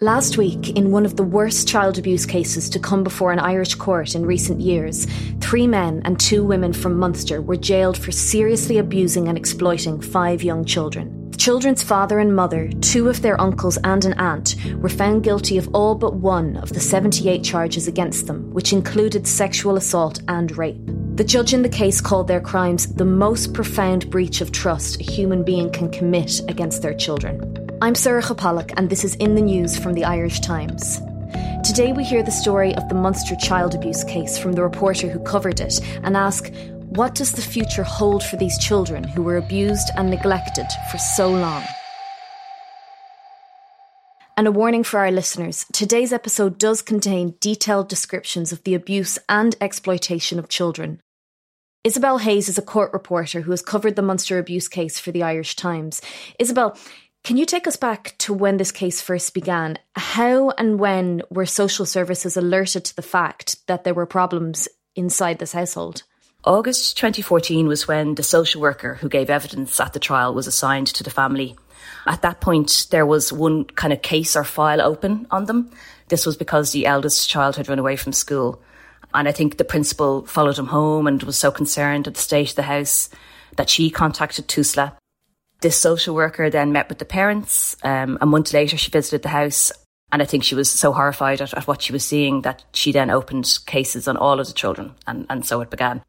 Last 0.00 0.38
week, 0.38 0.76
in 0.76 0.92
one 0.92 1.04
of 1.04 1.16
the 1.16 1.24
worst 1.24 1.66
child 1.66 1.98
abuse 1.98 2.24
cases 2.24 2.70
to 2.70 2.78
come 2.78 3.02
before 3.02 3.32
an 3.32 3.40
Irish 3.40 3.74
court 3.74 4.14
in 4.14 4.24
recent 4.24 4.60
years, 4.60 5.08
three 5.40 5.66
men 5.66 6.02
and 6.04 6.20
two 6.20 6.44
women 6.44 6.72
from 6.72 6.96
Munster 6.96 7.42
were 7.42 7.56
jailed 7.56 7.98
for 7.98 8.12
seriously 8.12 8.78
abusing 8.78 9.26
and 9.26 9.36
exploiting 9.36 10.00
five 10.00 10.44
young 10.44 10.64
children. 10.64 11.32
The 11.32 11.36
children's 11.36 11.82
father 11.82 12.20
and 12.20 12.32
mother, 12.32 12.70
two 12.80 13.08
of 13.08 13.22
their 13.22 13.40
uncles, 13.40 13.76
and 13.82 14.04
an 14.04 14.12
aunt 14.20 14.54
were 14.76 14.88
found 14.88 15.24
guilty 15.24 15.58
of 15.58 15.68
all 15.74 15.96
but 15.96 16.14
one 16.14 16.58
of 16.58 16.72
the 16.72 16.78
78 16.78 17.42
charges 17.42 17.88
against 17.88 18.28
them, 18.28 18.52
which 18.52 18.72
included 18.72 19.26
sexual 19.26 19.76
assault 19.76 20.22
and 20.28 20.56
rape. 20.56 20.78
The 21.16 21.24
judge 21.24 21.52
in 21.52 21.62
the 21.62 21.68
case 21.68 22.00
called 22.00 22.28
their 22.28 22.40
crimes 22.40 22.86
the 22.94 23.04
most 23.04 23.52
profound 23.52 24.08
breach 24.10 24.42
of 24.42 24.52
trust 24.52 25.00
a 25.00 25.02
human 25.02 25.42
being 25.42 25.72
can 25.72 25.90
commit 25.90 26.40
against 26.48 26.82
their 26.82 26.94
children. 26.94 27.67
I'm 27.80 27.94
Sorcha 27.94 28.36
Pollak, 28.36 28.72
and 28.76 28.90
this 28.90 29.04
is 29.04 29.14
In 29.16 29.36
the 29.36 29.40
News 29.40 29.76
from 29.76 29.94
the 29.94 30.04
Irish 30.04 30.40
Times. 30.40 31.00
Today, 31.62 31.92
we 31.92 32.02
hear 32.02 32.24
the 32.24 32.32
story 32.32 32.74
of 32.74 32.88
the 32.88 32.96
Munster 32.96 33.36
child 33.36 33.72
abuse 33.72 34.02
case 34.02 34.36
from 34.36 34.54
the 34.54 34.64
reporter 34.64 35.08
who 35.08 35.20
covered 35.20 35.60
it 35.60 35.80
and 36.02 36.16
ask 36.16 36.52
what 36.88 37.14
does 37.14 37.30
the 37.30 37.40
future 37.40 37.84
hold 37.84 38.24
for 38.24 38.36
these 38.36 38.58
children 38.58 39.04
who 39.04 39.22
were 39.22 39.36
abused 39.36 39.90
and 39.96 40.10
neglected 40.10 40.66
for 40.90 40.98
so 40.98 41.30
long? 41.30 41.62
And 44.36 44.48
a 44.48 44.52
warning 44.52 44.82
for 44.82 44.98
our 44.98 45.12
listeners 45.12 45.64
today's 45.72 46.12
episode 46.12 46.58
does 46.58 46.82
contain 46.82 47.36
detailed 47.38 47.88
descriptions 47.88 48.50
of 48.50 48.64
the 48.64 48.74
abuse 48.74 49.20
and 49.28 49.54
exploitation 49.60 50.40
of 50.40 50.48
children. 50.48 51.00
Isabel 51.84 52.18
Hayes 52.18 52.48
is 52.48 52.58
a 52.58 52.62
court 52.62 52.92
reporter 52.92 53.42
who 53.42 53.52
has 53.52 53.62
covered 53.62 53.94
the 53.94 54.02
Munster 54.02 54.38
abuse 54.38 54.66
case 54.66 54.98
for 54.98 55.12
the 55.12 55.22
Irish 55.22 55.54
Times. 55.54 56.02
Isabel, 56.40 56.76
can 57.24 57.36
you 57.36 57.44
take 57.44 57.66
us 57.66 57.76
back 57.76 58.14
to 58.18 58.32
when 58.32 58.56
this 58.56 58.72
case 58.72 59.00
first 59.02 59.34
began? 59.34 59.78
How 59.94 60.50
and 60.50 60.78
when 60.78 61.22
were 61.30 61.46
social 61.46 61.84
services 61.84 62.36
alerted 62.36 62.86
to 62.86 62.96
the 62.96 63.02
fact 63.02 63.66
that 63.66 63.84
there 63.84 63.94
were 63.94 64.06
problems 64.06 64.66
inside 64.96 65.38
this 65.38 65.52
household? 65.52 66.04
August 66.44 66.96
2014 66.96 67.66
was 67.66 67.86
when 67.86 68.14
the 68.14 68.22
social 68.22 68.60
worker 68.60 68.94
who 68.94 69.08
gave 69.08 69.28
evidence 69.28 69.78
at 69.78 69.92
the 69.92 69.98
trial 69.98 70.32
was 70.32 70.46
assigned 70.46 70.86
to 70.86 71.04
the 71.04 71.10
family. 71.10 71.56
At 72.06 72.22
that 72.22 72.40
point, 72.40 72.86
there 72.90 73.04
was 73.04 73.32
one 73.32 73.64
kind 73.64 73.92
of 73.92 74.00
case 74.00 74.34
or 74.34 74.44
file 74.44 74.80
open 74.80 75.26
on 75.30 75.44
them. 75.46 75.70
This 76.08 76.24
was 76.24 76.36
because 76.36 76.72
the 76.72 76.86
eldest 76.86 77.28
child 77.28 77.56
had 77.56 77.68
run 77.68 77.78
away 77.78 77.96
from 77.96 78.12
school. 78.12 78.62
And 79.12 79.28
I 79.28 79.32
think 79.32 79.56
the 79.56 79.64
principal 79.64 80.24
followed 80.26 80.58
him 80.58 80.68
home 80.68 81.06
and 81.06 81.22
was 81.22 81.36
so 81.36 81.50
concerned 81.50 82.06
at 82.06 82.14
the 82.14 82.20
state 82.20 82.50
of 82.50 82.56
the 82.56 82.62
house 82.62 83.10
that 83.56 83.68
she 83.68 83.90
contacted 83.90 84.48
TUSLA 84.48 84.97
this 85.60 85.80
social 85.80 86.14
worker 86.14 86.50
then 86.50 86.72
met 86.72 86.88
with 86.88 86.98
the 86.98 87.04
parents. 87.04 87.76
Um, 87.82 88.18
a 88.20 88.26
month 88.26 88.52
later, 88.52 88.76
she 88.76 88.90
visited 88.90 89.22
the 89.22 89.28
house. 89.28 89.72
And 90.10 90.22
I 90.22 90.24
think 90.24 90.44
she 90.44 90.54
was 90.54 90.70
so 90.70 90.92
horrified 90.92 91.40
at, 91.40 91.52
at 91.54 91.66
what 91.66 91.82
she 91.82 91.92
was 91.92 92.04
seeing 92.04 92.42
that 92.42 92.64
she 92.72 92.92
then 92.92 93.10
opened 93.10 93.58
cases 93.66 94.08
on 94.08 94.16
all 94.16 94.40
of 94.40 94.46
the 94.46 94.52
children. 94.52 94.94
And, 95.06 95.26
and 95.28 95.44
so 95.44 95.60
it 95.60 95.70
began. 95.70 96.02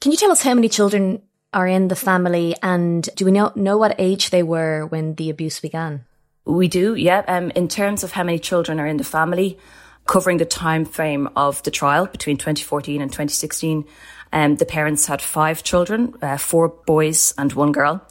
Can 0.00 0.12
you 0.12 0.18
tell 0.18 0.30
us 0.30 0.42
how 0.42 0.54
many 0.54 0.68
children 0.68 1.22
are 1.52 1.66
in 1.66 1.88
the 1.88 1.96
family? 1.96 2.54
And 2.62 3.08
do 3.14 3.24
we 3.24 3.30
know, 3.30 3.52
know 3.54 3.78
what 3.78 3.94
age 3.98 4.30
they 4.30 4.42
were 4.42 4.86
when 4.86 5.14
the 5.14 5.30
abuse 5.30 5.60
began? 5.60 6.04
We 6.44 6.68
do, 6.68 6.94
yeah. 6.94 7.24
Um, 7.28 7.50
in 7.50 7.68
terms 7.68 8.04
of 8.04 8.12
how 8.12 8.24
many 8.24 8.38
children 8.38 8.80
are 8.80 8.86
in 8.86 8.96
the 8.96 9.04
family, 9.04 9.58
covering 10.06 10.38
the 10.38 10.44
time 10.44 10.84
frame 10.84 11.28
of 11.36 11.62
the 11.62 11.70
trial 11.70 12.06
between 12.06 12.36
2014 12.36 13.00
and 13.00 13.10
2016, 13.10 13.84
um, 14.32 14.56
the 14.56 14.64
parents 14.66 15.06
had 15.06 15.22
five 15.22 15.62
children, 15.62 16.14
uh, 16.22 16.36
four 16.36 16.68
boys 16.68 17.34
and 17.38 17.52
one 17.52 17.72
girl. 17.72 18.02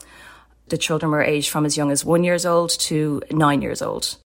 The 0.69 0.77
children 0.77 1.11
were 1.11 1.23
aged 1.23 1.49
from 1.49 1.65
as 1.65 1.77
young 1.77 1.91
as 1.91 2.03
one 2.03 2.23
years 2.23 2.45
old 2.45 2.71
to 2.71 3.21
nine 3.31 3.61
years 3.61 3.81
old. 3.81 4.17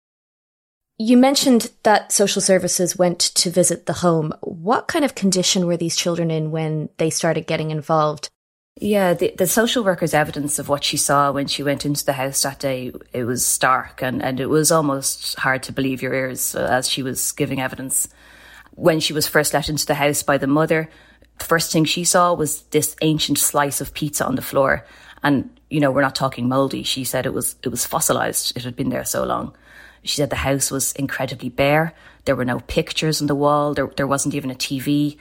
You 0.97 1.17
mentioned 1.17 1.71
that 1.81 2.11
social 2.11 2.41
services 2.41 2.95
went 2.95 3.19
to 3.19 3.49
visit 3.49 3.87
the 3.87 3.93
home. 3.93 4.33
What 4.41 4.87
kind 4.87 5.03
of 5.03 5.15
condition 5.15 5.65
were 5.65 5.77
these 5.77 5.95
children 5.95 6.29
in 6.29 6.51
when 6.51 6.89
they 6.97 7.09
started 7.09 7.47
getting 7.47 7.71
involved? 7.71 8.29
Yeah, 8.79 9.13
the, 9.13 9.33
the 9.37 9.47
social 9.47 9.83
worker's 9.83 10.13
evidence 10.13 10.59
of 10.59 10.69
what 10.69 10.83
she 10.83 10.97
saw 10.97 11.31
when 11.31 11.47
she 11.47 11.63
went 11.63 11.85
into 11.85 12.05
the 12.05 12.13
house 12.13 12.41
that 12.43 12.59
day, 12.59 12.91
it 13.13 13.23
was 13.23 13.45
stark 13.45 14.01
and, 14.01 14.23
and 14.23 14.39
it 14.39 14.45
was 14.45 14.71
almost 14.71 15.37
hard 15.39 15.63
to 15.63 15.71
believe 15.71 16.01
your 16.01 16.13
ears 16.13 16.55
uh, 16.55 16.67
as 16.71 16.87
she 16.87 17.03
was 17.03 17.31
giving 17.31 17.59
evidence. 17.59 18.07
When 18.71 18.99
she 18.99 19.13
was 19.13 19.27
first 19.27 19.53
let 19.53 19.69
into 19.69 19.85
the 19.85 19.95
house 19.95 20.23
by 20.23 20.37
the 20.37 20.47
mother, 20.47 20.89
the 21.39 21.45
first 21.45 21.71
thing 21.71 21.85
she 21.85 22.03
saw 22.03 22.33
was 22.33 22.61
this 22.69 22.95
ancient 23.01 23.39
slice 23.39 23.81
of 23.81 23.93
pizza 23.93 24.25
on 24.25 24.35
the 24.35 24.41
floor. 24.41 24.85
And 25.23 25.49
you 25.71 25.79
know, 25.79 25.89
we're 25.89 26.01
not 26.01 26.15
talking 26.15 26.49
moldy. 26.49 26.83
She 26.83 27.05
said 27.05 27.25
it 27.25 27.33
was 27.33 27.55
it 27.63 27.69
was 27.69 27.85
fossilized. 27.85 28.57
It 28.57 28.63
had 28.63 28.75
been 28.75 28.89
there 28.89 29.05
so 29.05 29.23
long. 29.23 29.55
She 30.03 30.17
said 30.17 30.29
the 30.29 30.35
house 30.35 30.69
was 30.69 30.91
incredibly 30.93 31.49
bare. 31.49 31.93
There 32.25 32.35
were 32.35 32.45
no 32.45 32.59
pictures 32.59 33.21
on 33.21 33.27
the 33.27 33.35
wall. 33.35 33.73
There 33.73 33.87
there 33.95 34.07
wasn't 34.07 34.35
even 34.35 34.51
a 34.51 34.55
TV. 34.55 35.17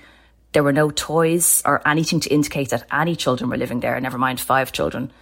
There 0.52 0.64
were 0.64 0.72
no 0.72 0.90
toys 0.90 1.62
or 1.64 1.86
anything 1.86 2.18
to 2.20 2.34
indicate 2.34 2.70
that 2.70 2.86
any 2.92 3.14
children 3.14 3.48
were 3.48 3.56
living 3.56 3.78
there, 3.78 4.00
never 4.00 4.18
mind 4.18 4.40
five 4.40 4.72
children. 4.72 5.12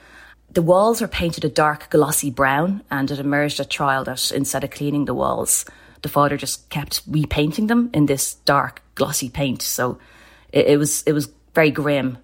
The 0.51 0.63
walls 0.63 1.03
were 1.03 1.09
painted 1.09 1.45
a 1.45 1.51
dark 1.51 1.91
glossy 1.91 2.31
brown 2.31 2.83
and 2.91 3.11
it 3.11 3.19
emerged 3.19 3.61
at 3.61 3.69
trial 3.69 4.05
that 4.05 4.33
instead 4.33 4.65
of 4.65 4.71
cleaning 4.71 5.05
the 5.05 5.13
walls, 5.13 5.67
the 6.01 6.09
father 6.09 6.39
just 6.39 6.71
kept 6.71 7.03
repainting 7.07 7.67
them 7.67 7.91
in 7.93 8.07
this 8.07 8.35
dark 8.47 8.81
glossy 8.95 9.29
paint. 9.29 9.61
So 9.61 9.99
it, 10.51 10.69
it 10.69 10.79
was 10.79 11.03
it 11.03 11.13
was 11.13 11.29
very 11.55 11.71
grim 11.71 12.17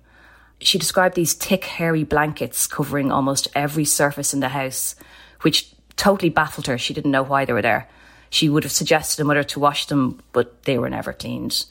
she 0.61 0.79
described 0.79 1.15
these 1.15 1.35
thick, 1.35 1.65
hairy 1.65 2.05
blankets 2.05 2.67
covering 2.67 3.13
almost 3.13 3.49
every 3.55 3.85
surface 3.85 4.33
in 4.33 4.41
the 4.41 4.49
house, 4.49 4.95
which 5.43 5.71
totally 5.97 6.31
baffled 6.31 6.67
her. 6.67 6.79
She 6.79 6.95
didn't 6.95 7.11
know 7.11 7.23
why 7.23 7.45
they 7.45 7.53
were 7.53 7.63
there. 7.63 7.89
She 8.31 8.49
would 8.49 8.65
have 8.65 8.73
suggested 8.73 9.23
a 9.23 9.25
mother 9.25 9.45
to 9.45 9.61
wash 9.61 9.87
them, 9.87 10.21
but 10.33 10.65
they 10.65 10.79
were 10.79 10.91
never 10.91 11.13
cleaned. 11.13 11.67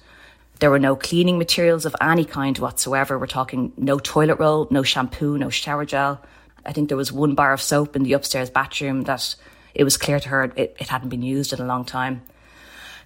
There 0.59 0.69
were 0.69 0.79
no 0.79 0.95
cleaning 0.95 1.37
materials 1.37 1.85
of 1.85 1.95
any 1.99 2.23
kind 2.23 2.57
whatsoever. 2.57 3.19
We're 3.19 3.27
talking 3.27 3.73
no 3.75 3.99
toilet 3.99 4.39
roll, 4.39 4.67
no 4.71 4.83
shampoo, 4.83 5.37
no 5.37 5.49
shower 5.49 5.83
gel. 5.85 6.21
I 6.65 6.71
think 6.71 6.87
there 6.87 6.97
was 6.97 7.11
one 7.11 7.35
bar 7.35 7.51
of 7.51 7.61
soap 7.61 7.95
in 7.95 8.03
the 8.03 8.13
upstairs 8.13 8.49
bathroom 8.49 9.01
that 9.03 9.35
it 9.73 9.83
was 9.83 9.97
clear 9.97 10.19
to 10.19 10.29
her 10.29 10.43
it, 10.55 10.77
it 10.79 10.87
hadn't 10.87 11.09
been 11.09 11.21
used 11.21 11.51
in 11.51 11.59
a 11.59 11.65
long 11.65 11.83
time. 11.83 12.21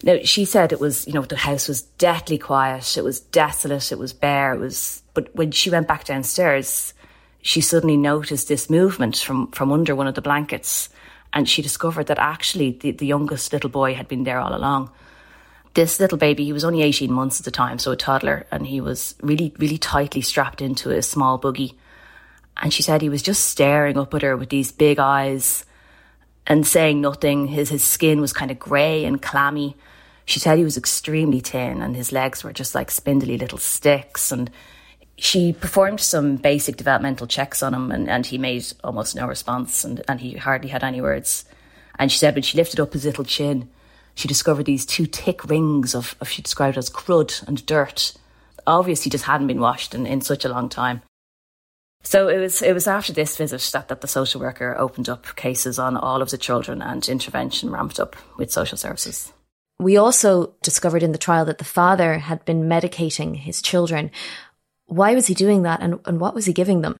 Now, 0.03 0.19
she 0.23 0.45
said 0.45 0.71
it 0.71 0.79
was, 0.79 1.07
you 1.07 1.13
know, 1.13 1.23
the 1.23 1.35
house 1.35 1.67
was 1.67 1.81
deathly 1.81 2.37
quiet, 2.37 2.97
it 2.97 3.03
was 3.03 3.19
desolate, 3.19 3.91
it 3.91 3.97
was 3.97 4.13
bare, 4.13 4.53
it 4.53 4.59
was 4.59 5.01
but 5.17 5.35
when 5.35 5.49
she 5.49 5.71
went 5.71 5.87
back 5.87 6.03
downstairs, 6.03 6.93
she 7.41 7.59
suddenly 7.59 7.97
noticed 7.97 8.47
this 8.47 8.69
movement 8.69 9.17
from, 9.17 9.49
from 9.49 9.71
under 9.71 9.95
one 9.95 10.05
of 10.05 10.13
the 10.13 10.21
blankets. 10.21 10.89
And 11.33 11.49
she 11.49 11.63
discovered 11.63 12.05
that 12.05 12.19
actually 12.19 12.73
the, 12.73 12.91
the 12.91 13.07
youngest 13.07 13.51
little 13.51 13.71
boy 13.71 13.95
had 13.95 14.07
been 14.07 14.25
there 14.25 14.39
all 14.39 14.55
along. 14.55 14.91
This 15.73 15.99
little 15.99 16.19
baby, 16.19 16.45
he 16.45 16.53
was 16.53 16.63
only 16.63 16.83
18 16.83 17.11
months 17.11 17.39
at 17.39 17.45
the 17.45 17.51
time, 17.51 17.79
so 17.79 17.91
a 17.91 17.95
toddler, 17.95 18.45
and 18.51 18.67
he 18.67 18.79
was 18.79 19.15
really, 19.23 19.55
really 19.57 19.79
tightly 19.79 20.21
strapped 20.21 20.61
into 20.61 20.91
a 20.91 21.01
small 21.01 21.39
buggy. 21.39 21.75
And 22.57 22.71
she 22.71 22.83
said 22.83 23.01
he 23.01 23.09
was 23.09 23.23
just 23.23 23.45
staring 23.45 23.97
up 23.97 24.13
at 24.13 24.21
her 24.21 24.37
with 24.37 24.49
these 24.49 24.71
big 24.71 24.99
eyes 24.99 25.65
and 26.47 26.65
saying 26.65 27.01
nothing. 27.01 27.47
His, 27.47 27.69
his 27.69 27.83
skin 27.83 28.21
was 28.21 28.33
kind 28.33 28.49
of 28.49 28.57
grey 28.57 29.05
and 29.05 29.21
clammy. 29.21 29.75
She 30.25 30.39
said 30.39 30.57
he 30.57 30.63
was 30.63 30.77
extremely 30.77 31.39
thin 31.39 31.81
and 31.81 31.95
his 31.95 32.11
legs 32.11 32.43
were 32.43 32.53
just 32.53 32.73
like 32.73 32.89
spindly 32.89 33.37
little 33.37 33.57
sticks 33.57 34.31
and 34.31 34.49
she 35.17 35.53
performed 35.53 35.99
some 35.99 36.35
basic 36.35 36.77
developmental 36.77 37.27
checks 37.27 37.63
on 37.63 37.73
him 37.73 37.91
and, 37.91 38.09
and 38.09 38.25
he 38.25 38.37
made 38.37 38.65
almost 38.83 39.15
no 39.15 39.27
response 39.27 39.83
and, 39.83 40.01
and 40.07 40.21
he 40.21 40.33
hardly 40.33 40.69
had 40.69 40.83
any 40.83 41.01
words. 41.01 41.45
And 41.99 42.11
she 42.11 42.17
said 42.17 42.35
when 42.35 42.43
she 42.43 42.57
lifted 42.57 42.79
up 42.79 42.93
his 42.93 43.05
little 43.05 43.23
chin, 43.23 43.69
she 44.15 44.27
discovered 44.27 44.65
these 44.65 44.85
two 44.85 45.05
thick 45.05 45.45
rings 45.45 45.95
of, 45.95 46.15
of 46.21 46.29
she 46.29 46.41
described 46.41 46.77
as 46.77 46.89
crud 46.89 47.47
and 47.47 47.65
dirt. 47.65 48.13
Obviously 48.65 49.09
just 49.09 49.25
hadn't 49.25 49.47
been 49.47 49.61
washed 49.61 49.95
in, 49.95 50.05
in 50.05 50.21
such 50.21 50.43
a 50.43 50.49
long 50.49 50.69
time. 50.69 51.01
So 52.03 52.29
it 52.29 52.37
was 52.37 52.61
it 52.61 52.73
was 52.73 52.87
after 52.87 53.11
this 53.11 53.35
visit 53.35 53.69
that, 53.73 53.89
that 53.89 54.01
the 54.01 54.07
social 54.07 54.39
worker 54.39 54.75
opened 54.77 55.09
up 55.09 55.35
cases 55.35 55.77
on 55.77 55.97
all 55.97 56.21
of 56.21 56.29
the 56.29 56.37
children 56.37 56.81
and 56.81 57.07
intervention 57.07 57.69
ramped 57.69 57.99
up 57.99 58.15
with 58.37 58.51
social 58.51 58.77
services. 58.77 59.33
We 59.79 59.97
also 59.97 60.53
discovered 60.63 61.03
in 61.03 61.11
the 61.11 61.17
trial 61.17 61.45
that 61.45 61.59
the 61.59 61.63
father 61.63 62.17
had 62.17 62.43
been 62.45 62.63
medicating 62.63 63.35
his 63.35 63.61
children. 63.61 64.09
Why 64.85 65.13
was 65.13 65.27
he 65.27 65.33
doing 65.33 65.63
that 65.63 65.81
and, 65.81 65.99
and 66.05 66.19
what 66.19 66.33
was 66.33 66.45
he 66.45 66.53
giving 66.53 66.81
them? 66.81 66.95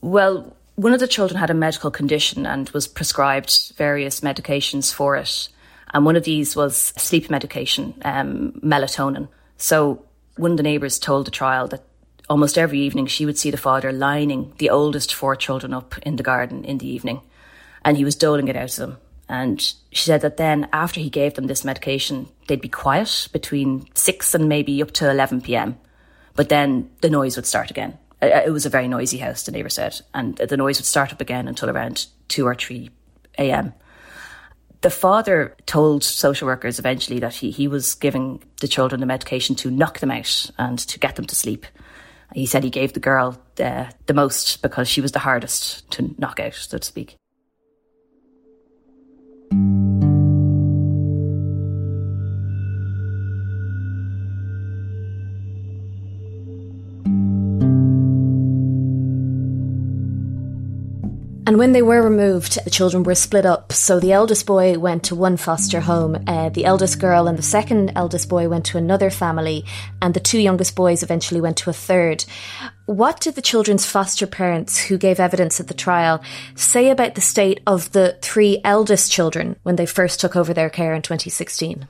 Well, 0.00 0.54
one 0.76 0.92
of 0.92 1.00
the 1.00 1.08
children 1.08 1.38
had 1.38 1.50
a 1.50 1.54
medical 1.54 1.90
condition 1.90 2.46
and 2.46 2.68
was 2.70 2.86
prescribed 2.86 3.72
various 3.76 4.20
medications 4.20 4.92
for 4.92 5.16
it. 5.16 5.48
And 5.94 6.04
one 6.04 6.16
of 6.16 6.24
these 6.24 6.56
was 6.56 6.76
sleep 6.76 7.28
medication, 7.28 7.94
um, 8.04 8.52
melatonin. 8.64 9.28
So 9.56 10.04
one 10.36 10.52
of 10.52 10.56
the 10.56 10.62
neighbours 10.62 10.98
told 10.98 11.26
the 11.26 11.30
trial 11.30 11.68
that 11.68 11.84
almost 12.28 12.58
every 12.58 12.80
evening 12.80 13.06
she 13.06 13.26
would 13.26 13.38
see 13.38 13.50
the 13.50 13.56
father 13.56 13.92
lining 13.92 14.52
the 14.58 14.70
oldest 14.70 15.14
four 15.14 15.36
children 15.36 15.74
up 15.74 15.98
in 15.98 16.16
the 16.16 16.22
garden 16.22 16.64
in 16.64 16.78
the 16.78 16.88
evening. 16.88 17.20
And 17.84 17.96
he 17.96 18.04
was 18.04 18.14
doling 18.14 18.48
it 18.48 18.56
out 18.56 18.68
to 18.70 18.80
them. 18.80 18.98
And 19.28 19.60
she 19.60 20.04
said 20.04 20.20
that 20.20 20.36
then, 20.36 20.68
after 20.72 21.00
he 21.00 21.08
gave 21.08 21.34
them 21.34 21.46
this 21.46 21.64
medication, 21.64 22.28
they'd 22.46 22.60
be 22.60 22.68
quiet 22.68 23.28
between 23.32 23.86
6 23.94 24.34
and 24.34 24.48
maybe 24.48 24.82
up 24.82 24.90
to 24.92 25.10
11 25.10 25.40
pm. 25.40 25.78
But 26.34 26.48
then 26.48 26.90
the 27.00 27.10
noise 27.10 27.36
would 27.36 27.46
start 27.46 27.70
again. 27.70 27.98
It 28.20 28.52
was 28.52 28.66
a 28.66 28.70
very 28.70 28.88
noisy 28.88 29.18
house, 29.18 29.42
the 29.42 29.52
neighbour 29.52 29.68
said, 29.68 30.00
and 30.14 30.36
the 30.36 30.56
noise 30.56 30.78
would 30.78 30.86
start 30.86 31.12
up 31.12 31.20
again 31.20 31.48
until 31.48 31.70
around 31.70 32.06
2 32.28 32.46
or 32.46 32.54
3 32.54 32.88
a.m. 33.38 33.74
The 34.82 34.90
father 34.90 35.56
told 35.66 36.04
social 36.04 36.46
workers 36.46 36.78
eventually 36.78 37.18
that 37.20 37.34
he, 37.34 37.50
he 37.50 37.66
was 37.66 37.94
giving 37.94 38.42
the 38.60 38.68
children 38.68 39.00
the 39.00 39.06
medication 39.06 39.56
to 39.56 39.70
knock 39.70 40.00
them 40.00 40.10
out 40.10 40.50
and 40.58 40.78
to 40.78 40.98
get 40.98 41.16
them 41.16 41.24
to 41.26 41.34
sleep. 41.34 41.66
He 42.34 42.46
said 42.46 42.64
he 42.64 42.70
gave 42.70 42.92
the 42.92 43.00
girl 43.00 43.38
uh, 43.60 43.86
the 44.06 44.14
most 44.14 44.62
because 44.62 44.88
she 44.88 45.00
was 45.00 45.12
the 45.12 45.18
hardest 45.18 45.90
to 45.92 46.14
knock 46.18 46.40
out, 46.40 46.54
so 46.54 46.78
to 46.78 46.84
speak. 46.84 47.16
And 61.52 61.58
when 61.58 61.72
they 61.72 61.82
were 61.82 62.00
removed, 62.00 62.64
the 62.64 62.70
children 62.70 63.02
were 63.02 63.14
split 63.14 63.44
up. 63.44 63.74
So 63.74 64.00
the 64.00 64.12
eldest 64.12 64.46
boy 64.46 64.78
went 64.78 65.04
to 65.04 65.14
one 65.14 65.36
foster 65.36 65.80
home, 65.80 66.24
uh, 66.26 66.48
the 66.48 66.64
eldest 66.64 66.98
girl 66.98 67.28
and 67.28 67.36
the 67.36 67.42
second 67.42 67.92
eldest 67.94 68.30
boy 68.30 68.48
went 68.48 68.64
to 68.66 68.78
another 68.78 69.10
family, 69.10 69.66
and 70.00 70.14
the 70.14 70.18
two 70.18 70.40
youngest 70.40 70.74
boys 70.74 71.02
eventually 71.02 71.42
went 71.42 71.58
to 71.58 71.68
a 71.68 71.74
third. 71.74 72.24
What 72.86 73.20
did 73.20 73.34
the 73.34 73.42
children's 73.42 73.84
foster 73.84 74.26
parents, 74.26 74.78
who 74.78 74.96
gave 74.96 75.20
evidence 75.20 75.60
at 75.60 75.68
the 75.68 75.74
trial, 75.74 76.24
say 76.54 76.88
about 76.88 77.16
the 77.16 77.20
state 77.20 77.60
of 77.66 77.92
the 77.92 78.16
three 78.22 78.62
eldest 78.64 79.12
children 79.12 79.56
when 79.62 79.76
they 79.76 79.84
first 79.84 80.20
took 80.20 80.34
over 80.34 80.54
their 80.54 80.70
care 80.70 80.94
in 80.94 81.02
2016? 81.02 81.86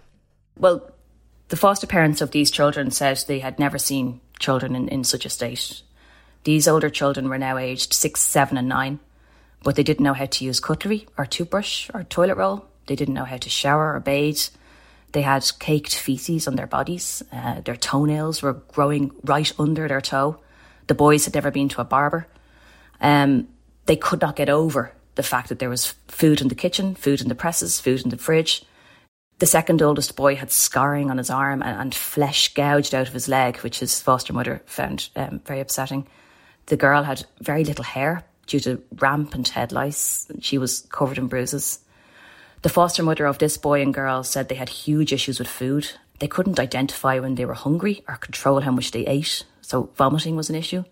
Well, 0.59 0.91
the 1.51 1.57
foster 1.57 1.87
parents 1.87 2.21
of 2.21 2.33
these 2.33 2.51
children 2.51 2.91
said 2.91 3.23
they 3.29 3.39
had 3.39 3.61
never 3.61 3.79
seen 3.79 4.23
children 4.41 4.75
in, 4.75 4.89
in 4.89 5.05
such 5.05 5.25
a 5.25 5.31
state. 5.31 5.83
These 6.43 6.67
older 6.67 6.91
children 6.91 7.29
were 7.29 7.39
now 7.39 7.59
aged 7.59 7.93
six, 7.93 8.21
seven, 8.23 8.59
and 8.59 8.69
nine 8.69 8.99
but 9.63 9.77
they 9.77 9.83
didn't 9.83 10.05
know 10.05 10.15
how 10.15 10.27
to 10.27 10.45
use 10.45 10.61
cutlery 10.61 11.07
or 11.17 11.27
toothbrush 11.27 11.91
or 11.95 12.05
toilet 12.05 12.37
roll. 12.37 12.67
They 12.87 12.97
didn't 12.97 13.15
know 13.15 13.25
how 13.25 13.37
to 13.37 13.49
shower 13.49 13.95
or 13.95 14.01
bathe. 14.01 14.41
They 15.13 15.23
had 15.23 15.51
caked 15.59 15.95
feces 15.95 16.49
on 16.49 16.57
their 16.57 16.67
bodies. 16.67 17.23
Uh, 17.33 17.61
their 17.61 17.77
toenails 17.77 18.43
were 18.43 18.55
growing 18.55 19.13
right 19.25 19.53
under 19.59 19.87
their 19.87 20.01
toe. 20.01 20.39
The 20.87 20.95
boys 20.95 21.25
had 21.25 21.35
never 21.35 21.51
been 21.51 21.69
to 21.71 21.81
a 21.81 21.85
barber. 21.85 22.27
Um, 23.01 23.49
they 23.87 23.97
could 23.97 24.21
not 24.21 24.37
get 24.37 24.49
over 24.49 24.93
the 25.15 25.23
fact 25.23 25.49
that 25.49 25.59
there 25.59 25.69
was 25.69 25.95
food 26.09 26.41
in 26.41 26.49
the 26.49 26.55
kitchen, 26.55 26.95
food 26.95 27.21
in 27.21 27.29
the 27.29 27.35
presses, 27.35 27.81
food 27.81 28.03
in 28.03 28.11
the 28.11 28.17
fridge. 28.17 28.65
The 29.39 29.47
second 29.47 29.83
oldest 29.83 30.17
boy 30.17 30.37
had 30.37 30.51
scarring 30.51 31.11
on 31.11 31.19
his 31.19 31.29
arm 31.29 31.63
and, 31.63 31.79
and 31.79 31.95
flesh 31.95 32.55
gouged 32.55 32.95
out 32.95 33.09
of 33.09 33.13
his 33.13 33.29
leg, 33.29 33.59
which 33.59 33.81
his 33.81 34.01
foster 34.01 34.33
mother 34.33 34.63
found 34.67 35.11
um, 35.17 35.41
very 35.45 35.61
upsetting. 35.61 36.07
The 36.67 36.77
girl 36.77 37.03
had 37.03 37.27
very 37.41 37.65
little 37.65 37.85
hair 37.85 38.25
due 38.47 38.61
to 38.61 38.83
rampant 38.99 39.49
head 39.49 39.73
lice. 39.73 40.27
She 40.41 40.59
was 40.59 40.87
covered 40.91 41.19
in 41.19 41.29
bruises. 41.29 41.81
The 42.63 42.69
foster 42.69 43.03
mother 43.03 43.27
of 43.27 43.39
this 43.39 43.57
boy 43.57 43.83
and 43.83 43.93
girl 43.93 44.23
said 44.23 44.49
they 44.49 44.55
had 44.55 44.69
huge 44.69 45.13
issues 45.13 45.39
with 45.39 45.49
food. 45.49 45.91
They 46.21 46.29
couldn't 46.29 46.61
identify 46.61 47.19
when 47.19 47.35
they 47.35 47.45
were 47.45 47.55
hungry 47.55 48.05
or 48.07 48.17
control 48.17 48.61
how 48.61 48.71
much 48.71 48.93
they 48.93 49.07
ate, 49.07 49.45
so 49.61 49.91
vomiting 49.97 50.37
was 50.37 50.49
an 50.49 50.55
issue. 50.57 50.85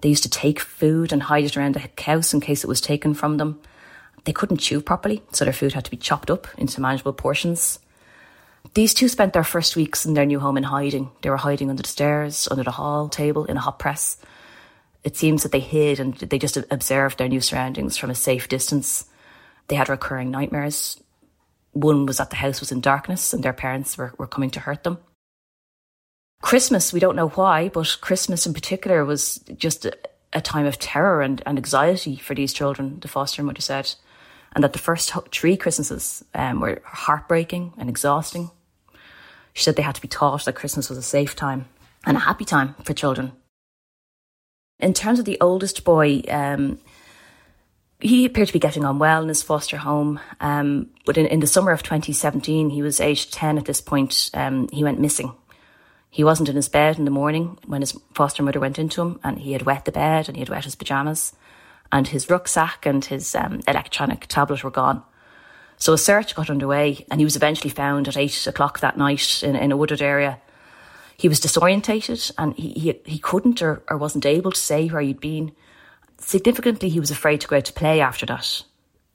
They 0.00 0.10
used 0.10 0.22
to 0.24 0.30
take 0.30 0.60
food 0.60 1.12
and 1.12 1.22
hide 1.22 1.44
it 1.44 1.56
around 1.56 1.74
the 1.74 2.02
house 2.02 2.34
in 2.34 2.40
case 2.40 2.62
it 2.62 2.68
was 2.68 2.80
taken 2.80 3.14
from 3.14 3.38
them. 3.38 3.60
They 4.24 4.32
couldn't 4.32 4.58
chew 4.58 4.80
properly, 4.80 5.22
so 5.32 5.44
their 5.44 5.54
food 5.54 5.72
had 5.72 5.86
to 5.86 5.90
be 5.90 5.96
chopped 5.96 6.30
up 6.30 6.46
into 6.58 6.80
manageable 6.80 7.14
portions. 7.14 7.78
These 8.74 8.92
two 8.92 9.08
spent 9.08 9.32
their 9.32 9.44
first 9.44 9.76
weeks 9.76 10.04
in 10.04 10.14
their 10.14 10.26
new 10.26 10.40
home 10.40 10.58
in 10.58 10.64
hiding. 10.64 11.10
They 11.22 11.30
were 11.30 11.38
hiding 11.38 11.70
under 11.70 11.82
the 11.82 11.88
stairs, 11.88 12.46
under 12.50 12.62
the 12.64 12.72
hall 12.72 13.08
table, 13.08 13.46
in 13.46 13.56
a 13.56 13.60
hot 13.60 13.78
press 13.78 14.18
it 15.04 15.16
seems 15.16 15.42
that 15.42 15.52
they 15.52 15.60
hid 15.60 16.00
and 16.00 16.14
they 16.14 16.38
just 16.38 16.56
observed 16.70 17.18
their 17.18 17.28
new 17.28 17.40
surroundings 17.40 17.96
from 17.96 18.10
a 18.10 18.14
safe 18.14 18.48
distance. 18.48 19.04
They 19.68 19.76
had 19.76 19.88
recurring 19.88 20.30
nightmares. 20.30 21.00
One 21.72 22.06
was 22.06 22.18
that 22.18 22.30
the 22.30 22.36
house 22.36 22.60
was 22.60 22.72
in 22.72 22.80
darkness 22.80 23.32
and 23.32 23.42
their 23.42 23.52
parents 23.52 23.96
were, 23.96 24.12
were 24.18 24.26
coming 24.26 24.50
to 24.50 24.60
hurt 24.60 24.82
them. 24.84 24.98
Christmas, 26.42 26.92
we 26.92 27.00
don't 27.00 27.16
know 27.16 27.28
why, 27.28 27.68
but 27.68 27.98
Christmas 28.00 28.46
in 28.46 28.54
particular 28.54 29.04
was 29.04 29.36
just 29.56 29.84
a, 29.84 29.96
a 30.32 30.40
time 30.40 30.66
of 30.66 30.78
terror 30.78 31.22
and, 31.22 31.42
and 31.46 31.58
anxiety 31.58 32.16
for 32.16 32.34
these 32.34 32.52
children, 32.52 32.98
the 33.00 33.08
foster 33.08 33.42
mother 33.42 33.60
said. 33.60 33.94
And 34.52 34.64
that 34.64 34.72
the 34.72 34.78
first 34.78 35.12
three 35.30 35.56
Christmases 35.56 36.24
um, 36.34 36.60
were 36.60 36.80
heartbreaking 36.84 37.74
and 37.76 37.88
exhausting. 37.88 38.50
She 39.52 39.62
said 39.62 39.76
they 39.76 39.82
had 39.82 39.94
to 39.96 40.00
be 40.00 40.08
taught 40.08 40.44
that 40.44 40.54
Christmas 40.54 40.88
was 40.88 40.98
a 40.98 41.02
safe 41.02 41.36
time 41.36 41.66
and 42.06 42.16
a 42.16 42.20
happy 42.20 42.44
time 42.44 42.74
for 42.82 42.94
children 42.94 43.32
in 44.80 44.94
terms 44.94 45.18
of 45.18 45.24
the 45.24 45.38
oldest 45.40 45.84
boy, 45.84 46.22
um, 46.28 46.78
he 48.00 48.24
appeared 48.24 48.46
to 48.48 48.52
be 48.52 48.60
getting 48.60 48.84
on 48.84 48.98
well 48.98 49.22
in 49.22 49.28
his 49.28 49.42
foster 49.42 49.76
home. 49.76 50.20
Um, 50.40 50.90
but 51.04 51.18
in, 51.18 51.26
in, 51.26 51.40
the 51.40 51.46
summer 51.46 51.72
of 51.72 51.82
2017, 51.82 52.70
he 52.70 52.82
was 52.82 53.00
aged 53.00 53.32
10 53.32 53.58
at 53.58 53.64
this 53.64 53.80
point. 53.80 54.30
Um, 54.34 54.68
he 54.72 54.84
went 54.84 55.00
missing. 55.00 55.32
He 56.10 56.24
wasn't 56.24 56.48
in 56.48 56.56
his 56.56 56.68
bed 56.68 56.98
in 56.98 57.04
the 57.04 57.10
morning 57.10 57.58
when 57.66 57.82
his 57.82 57.98
foster 58.14 58.42
mother 58.42 58.60
went 58.60 58.78
into 58.78 59.02
him, 59.02 59.20
and 59.24 59.38
he 59.40 59.52
had 59.52 59.62
wet 59.62 59.84
the 59.84 59.92
bed 59.92 60.28
and 60.28 60.36
he 60.36 60.40
had 60.40 60.48
wet 60.48 60.64
his 60.64 60.76
pajamas, 60.76 61.34
and 61.92 62.08
his 62.08 62.30
rucksack 62.30 62.86
and 62.86 63.04
his 63.04 63.34
um, 63.34 63.60
electronic 63.66 64.26
tablet 64.26 64.64
were 64.64 64.70
gone. 64.70 65.02
So 65.76 65.92
a 65.92 65.98
search 65.98 66.34
got 66.34 66.50
underway, 66.50 67.04
and 67.10 67.20
he 67.20 67.24
was 67.24 67.36
eventually 67.36 67.70
found 67.70 68.08
at 68.08 68.16
eight 68.16 68.46
o'clock 68.46 68.80
that 68.80 68.96
night 68.96 69.42
in, 69.42 69.54
in 69.54 69.70
a 69.70 69.76
wooded 69.76 70.00
area 70.00 70.40
he 71.18 71.28
was 71.28 71.40
disorientated 71.40 72.32
and 72.38 72.54
he, 72.54 72.70
he, 72.70 73.00
he 73.04 73.18
couldn't 73.18 73.60
or, 73.60 73.82
or 73.90 73.98
wasn't 73.98 74.24
able 74.24 74.52
to 74.52 74.60
say 74.60 74.86
where 74.86 75.02
he'd 75.02 75.20
been. 75.20 75.52
Significantly, 76.18 76.88
he 76.88 77.00
was 77.00 77.10
afraid 77.10 77.40
to 77.40 77.48
go 77.48 77.56
out 77.56 77.64
to 77.66 77.72
play 77.72 78.00
after 78.00 78.24
that. 78.26 78.62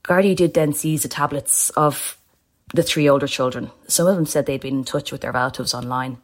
Gardaí 0.03 0.35
did 0.35 0.53
then 0.53 0.73
seize 0.73 1.03
the 1.03 1.09
tablets 1.09 1.69
of 1.71 2.17
the 2.73 2.83
three 2.83 3.07
older 3.07 3.27
children. 3.27 3.71
Some 3.87 4.07
of 4.07 4.17
them 4.17 4.25
said 4.25 4.45
they'd 4.45 4.59
been 4.59 4.79
in 4.79 4.83
touch 4.83 5.13
with 5.13 5.21
their 5.21 5.31
relatives 5.31 5.73
online, 5.73 6.17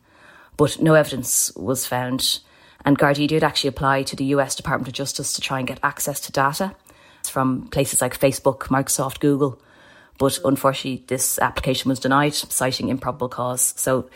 but 0.58 0.82
no 0.82 0.96
evidence 0.96 1.56
was 1.56 1.88
found. 1.88 2.40
And 2.84 3.00
Gardaí 3.00 3.28
did 3.28 3.44
actually 3.44 3.70
apply 3.70 4.04
to 4.04 4.18
the 4.18 4.26
US 4.26 4.56
Department 4.56 4.90
of 4.90 4.94
Justice 4.94 5.32
to 5.34 5.42
try 5.42 5.60
and 5.60 5.68
get 5.68 5.80
access 5.82 6.20
to 6.22 6.32
data 6.34 6.76
from 7.24 7.70
places 7.70 8.02
like 8.02 8.20
Facebook, 8.20 8.64
Microsoft, 8.64 9.22
Google. 9.22 9.62
But 10.18 10.40
unfortunately, 10.44 11.06
this 11.08 11.40
application 11.40 11.88
was 11.88 12.00
denied, 12.00 12.34
citing 12.34 12.90
improbable 12.90 13.30
cause. 13.30 13.74
So 13.78 14.10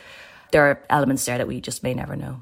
there 0.54 0.70
are 0.70 0.82
elements 0.90 1.26
there 1.26 1.38
that 1.38 1.48
we 1.48 1.60
just 1.60 1.84
may 1.84 1.94
never 1.94 2.16
know. 2.16 2.42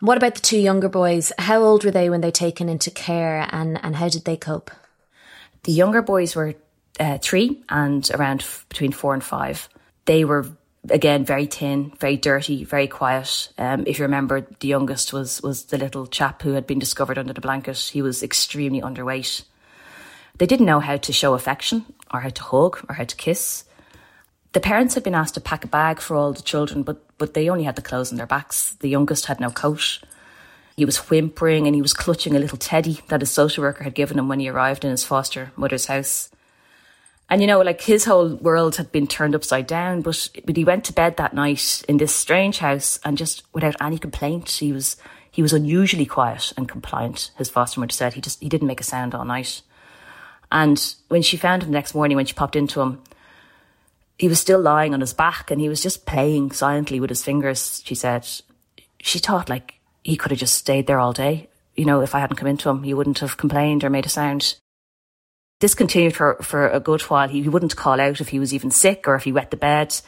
What 0.00 0.16
about 0.16 0.34
the 0.36 0.40
two 0.40 0.58
younger 0.58 0.88
boys? 0.88 1.32
How 1.38 1.62
old 1.62 1.84
were 1.84 1.90
they 1.90 2.08
when 2.08 2.22
they 2.22 2.28
were 2.28 2.32
taken 2.32 2.68
into 2.68 2.90
care 2.90 3.46
and, 3.52 3.78
and 3.84 3.94
how 3.96 4.08
did 4.08 4.24
they 4.24 4.36
cope? 4.36 4.70
The 5.64 5.72
younger 5.72 6.02
boys 6.02 6.34
were 6.34 6.54
uh, 6.98 7.18
three 7.18 7.62
and 7.68 8.08
around 8.12 8.40
f- 8.40 8.66
between 8.68 8.92
four 8.92 9.14
and 9.14 9.22
five. 9.22 9.68
They 10.06 10.24
were 10.24 10.46
again 10.90 11.24
very 11.24 11.46
thin, 11.46 11.92
very 12.00 12.16
dirty, 12.16 12.64
very 12.64 12.88
quiet. 12.88 13.52
Um, 13.58 13.84
if 13.86 13.98
you 13.98 14.04
remember, 14.04 14.46
the 14.60 14.68
youngest 14.68 15.12
was 15.12 15.40
was 15.42 15.66
the 15.66 15.78
little 15.78 16.06
chap 16.06 16.42
who 16.42 16.52
had 16.52 16.66
been 16.66 16.80
discovered 16.80 17.18
under 17.18 17.32
the 17.32 17.40
blanket. 17.40 17.78
He 17.78 18.02
was 18.02 18.22
extremely 18.22 18.80
underweight. 18.80 19.44
They 20.38 20.46
didn't 20.46 20.66
know 20.66 20.80
how 20.80 20.96
to 20.96 21.12
show 21.12 21.34
affection 21.34 21.84
or 22.12 22.20
how 22.20 22.30
to 22.30 22.42
hug 22.42 22.84
or 22.88 22.94
how 22.96 23.04
to 23.04 23.16
kiss. 23.16 23.64
The 24.52 24.60
parents 24.60 24.94
had 24.94 25.02
been 25.02 25.14
asked 25.14 25.34
to 25.34 25.40
pack 25.40 25.64
a 25.64 25.68
bag 25.68 26.00
for 26.00 26.14
all 26.14 26.32
the 26.32 26.42
children, 26.42 26.82
but, 26.82 27.02
but 27.16 27.32
they 27.32 27.48
only 27.48 27.64
had 27.64 27.76
the 27.76 27.82
clothes 27.82 28.12
on 28.12 28.18
their 28.18 28.26
backs. 28.26 28.74
The 28.80 28.88
youngest 28.88 29.26
had 29.26 29.40
no 29.40 29.50
coat. 29.50 30.00
He 30.76 30.84
was 30.84 31.10
whimpering 31.10 31.66
and 31.66 31.74
he 31.74 31.82
was 31.82 31.94
clutching 31.94 32.34
a 32.34 32.38
little 32.38 32.58
teddy 32.58 33.00
that 33.08 33.20
his 33.20 33.30
social 33.30 33.62
worker 33.62 33.84
had 33.84 33.94
given 33.94 34.18
him 34.18 34.28
when 34.28 34.40
he 34.40 34.48
arrived 34.48 34.84
in 34.84 34.90
his 34.90 35.04
foster 35.04 35.52
mother's 35.56 35.86
house. 35.86 36.30
And 37.30 37.40
you 37.40 37.46
know, 37.46 37.62
like 37.62 37.80
his 37.80 38.04
whole 38.04 38.36
world 38.36 38.76
had 38.76 38.92
been 38.92 39.06
turned 39.06 39.34
upside 39.34 39.66
down, 39.66 40.02
but, 40.02 40.28
but 40.44 40.56
he 40.56 40.64
went 40.64 40.84
to 40.84 40.92
bed 40.92 41.16
that 41.16 41.32
night 41.32 41.82
in 41.88 41.96
this 41.96 42.14
strange 42.14 42.58
house 42.58 43.00
and 43.04 43.16
just 43.16 43.42
without 43.54 43.76
any 43.80 43.98
complaint, 43.98 44.50
he 44.50 44.70
was, 44.70 44.96
he 45.30 45.40
was 45.40 45.54
unusually 45.54 46.04
quiet 46.04 46.52
and 46.58 46.68
compliant. 46.68 47.30
His 47.38 47.48
foster 47.48 47.80
mother 47.80 47.92
said 47.92 48.14
he 48.14 48.20
just, 48.20 48.40
he 48.40 48.50
didn't 48.50 48.66
make 48.66 48.80
a 48.80 48.84
sound 48.84 49.14
all 49.14 49.24
night. 49.24 49.62
And 50.50 50.94
when 51.08 51.22
she 51.22 51.38
found 51.38 51.62
him 51.62 51.70
the 51.70 51.78
next 51.78 51.94
morning, 51.94 52.16
when 52.16 52.26
she 52.26 52.34
popped 52.34 52.56
into 52.56 52.82
him, 52.82 53.02
he 54.22 54.28
was 54.28 54.38
still 54.38 54.60
lying 54.60 54.94
on 54.94 55.00
his 55.00 55.12
back 55.12 55.50
and 55.50 55.60
he 55.60 55.68
was 55.68 55.82
just 55.82 56.06
playing 56.06 56.52
silently 56.52 57.00
with 57.00 57.10
his 57.10 57.24
fingers, 57.24 57.82
she 57.84 57.96
said. 57.96 58.24
She 59.00 59.18
thought 59.18 59.48
like 59.48 59.80
he 60.04 60.16
could 60.16 60.30
have 60.30 60.38
just 60.38 60.54
stayed 60.54 60.86
there 60.86 61.00
all 61.00 61.12
day. 61.12 61.48
You 61.74 61.86
know, 61.86 62.02
if 62.02 62.14
I 62.14 62.20
hadn't 62.20 62.36
come 62.36 62.46
into 62.46 62.68
him, 62.68 62.84
he 62.84 62.94
wouldn't 62.94 63.18
have 63.18 63.36
complained 63.36 63.82
or 63.82 63.90
made 63.90 64.06
a 64.06 64.08
sound. 64.08 64.54
This 65.58 65.74
continued 65.74 66.14
for, 66.14 66.36
for 66.40 66.68
a 66.68 66.78
good 66.78 67.00
while. 67.02 67.28
He, 67.28 67.42
he 67.42 67.48
wouldn't 67.48 67.74
call 67.74 68.00
out 68.00 68.20
if 68.20 68.28
he 68.28 68.38
was 68.38 68.54
even 68.54 68.70
sick 68.70 69.08
or 69.08 69.16
if 69.16 69.24
he 69.24 69.32
wet 69.32 69.50
the 69.50 69.56
bed. 69.56 70.00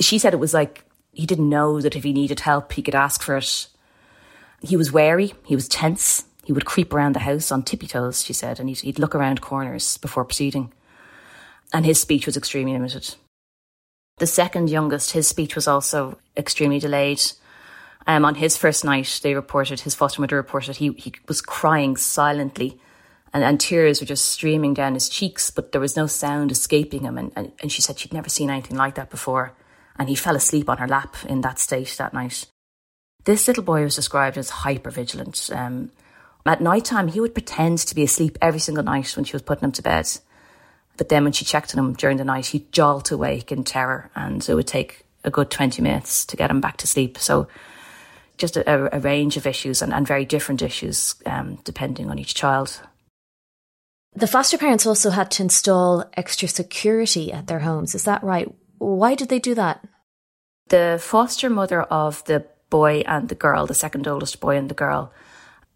She 0.00 0.18
said 0.18 0.34
it 0.34 0.40
was 0.40 0.52
like 0.52 0.84
he 1.12 1.24
didn't 1.24 1.48
know 1.48 1.80
that 1.80 1.94
if 1.94 2.02
he 2.02 2.12
needed 2.12 2.40
help, 2.40 2.72
he 2.72 2.82
could 2.82 2.96
ask 2.96 3.22
for 3.22 3.36
it. 3.36 3.68
He 4.60 4.76
was 4.76 4.90
wary, 4.90 5.34
he 5.44 5.54
was 5.54 5.68
tense. 5.68 6.24
He 6.44 6.52
would 6.52 6.64
creep 6.64 6.92
around 6.92 7.14
the 7.14 7.20
house 7.20 7.52
on 7.52 7.62
tippy 7.62 7.86
toes, 7.86 8.24
she 8.24 8.32
said, 8.32 8.58
and 8.58 8.68
he'd, 8.68 8.80
he'd 8.80 8.98
look 8.98 9.14
around 9.14 9.40
corners 9.40 9.98
before 9.98 10.24
proceeding. 10.24 10.72
And 11.72 11.86
his 11.86 12.00
speech 12.00 12.26
was 12.26 12.36
extremely 12.36 12.72
limited. 12.72 13.14
The 14.22 14.28
second 14.28 14.70
youngest, 14.70 15.10
his 15.10 15.26
speech 15.26 15.56
was 15.56 15.66
also 15.66 16.16
extremely 16.36 16.78
delayed. 16.78 17.20
Um, 18.06 18.24
on 18.24 18.36
his 18.36 18.56
first 18.56 18.84
night, 18.84 19.18
they 19.20 19.34
reported, 19.34 19.80
his 19.80 19.96
foster 19.96 20.20
mother 20.20 20.36
reported, 20.36 20.76
he, 20.76 20.92
he 20.92 21.12
was 21.26 21.42
crying 21.42 21.96
silently 21.96 22.80
and, 23.32 23.42
and 23.42 23.58
tears 23.58 24.00
were 24.00 24.06
just 24.06 24.26
streaming 24.26 24.74
down 24.74 24.94
his 24.94 25.08
cheeks, 25.08 25.50
but 25.50 25.72
there 25.72 25.80
was 25.80 25.96
no 25.96 26.06
sound 26.06 26.52
escaping 26.52 27.02
him. 27.02 27.18
And, 27.18 27.32
and, 27.34 27.50
and 27.60 27.72
she 27.72 27.82
said 27.82 27.98
she'd 27.98 28.12
never 28.12 28.28
seen 28.28 28.48
anything 28.48 28.76
like 28.76 28.94
that 28.94 29.10
before. 29.10 29.54
And 29.96 30.08
he 30.08 30.14
fell 30.14 30.36
asleep 30.36 30.68
on 30.68 30.78
her 30.78 30.86
lap 30.86 31.16
in 31.28 31.40
that 31.40 31.58
state 31.58 31.92
that 31.98 32.14
night. 32.14 32.46
This 33.24 33.48
little 33.48 33.64
boy 33.64 33.82
was 33.82 33.96
described 33.96 34.38
as 34.38 34.50
hyper 34.50 34.92
vigilant. 34.92 35.50
Um, 35.52 35.90
at 36.46 36.60
night 36.60 36.84
time, 36.84 37.08
he 37.08 37.18
would 37.18 37.34
pretend 37.34 37.78
to 37.78 37.94
be 37.96 38.04
asleep 38.04 38.38
every 38.40 38.60
single 38.60 38.84
night 38.84 39.16
when 39.16 39.24
she 39.24 39.34
was 39.34 39.42
putting 39.42 39.64
him 39.64 39.72
to 39.72 39.82
bed. 39.82 40.06
But 40.96 41.08
then 41.08 41.24
when 41.24 41.32
she 41.32 41.44
checked 41.44 41.74
on 41.74 41.84
him 41.84 41.92
during 41.94 42.18
the 42.18 42.24
night, 42.24 42.46
he'd 42.46 42.72
jolt 42.72 43.10
awake 43.10 43.50
in 43.50 43.64
terror, 43.64 44.10
and 44.14 44.46
it 44.46 44.54
would 44.54 44.66
take 44.66 45.06
a 45.24 45.30
good 45.30 45.50
20 45.50 45.82
minutes 45.82 46.24
to 46.26 46.36
get 46.36 46.50
him 46.50 46.60
back 46.60 46.76
to 46.78 46.86
sleep. 46.86 47.18
So 47.18 47.48
just 48.38 48.56
a, 48.56 48.96
a 48.96 49.00
range 49.00 49.36
of 49.36 49.46
issues 49.46 49.82
and, 49.82 49.92
and 49.92 50.06
very 50.06 50.24
different 50.24 50.62
issues 50.62 51.14
um, 51.26 51.58
depending 51.64 52.10
on 52.10 52.18
each 52.18 52.34
child. 52.34 52.80
The 54.14 54.26
foster 54.26 54.58
parents 54.58 54.86
also 54.86 55.10
had 55.10 55.30
to 55.32 55.42
install 55.42 56.04
extra 56.14 56.48
security 56.48 57.32
at 57.32 57.46
their 57.46 57.60
homes. 57.60 57.94
Is 57.94 58.04
that 58.04 58.22
right? 58.22 58.52
Why 58.78 59.14
did 59.14 59.28
they 59.28 59.38
do 59.38 59.54
that? 59.54 59.86
The 60.68 60.98
foster 61.00 61.48
mother 61.48 61.82
of 61.82 62.24
the 62.24 62.46
boy 62.68 63.04
and 63.06 63.28
the 63.28 63.34
girl, 63.34 63.66
the 63.66 63.74
second 63.74 64.06
oldest 64.06 64.40
boy 64.40 64.56
and 64.56 64.68
the 64.68 64.74
girl, 64.74 65.12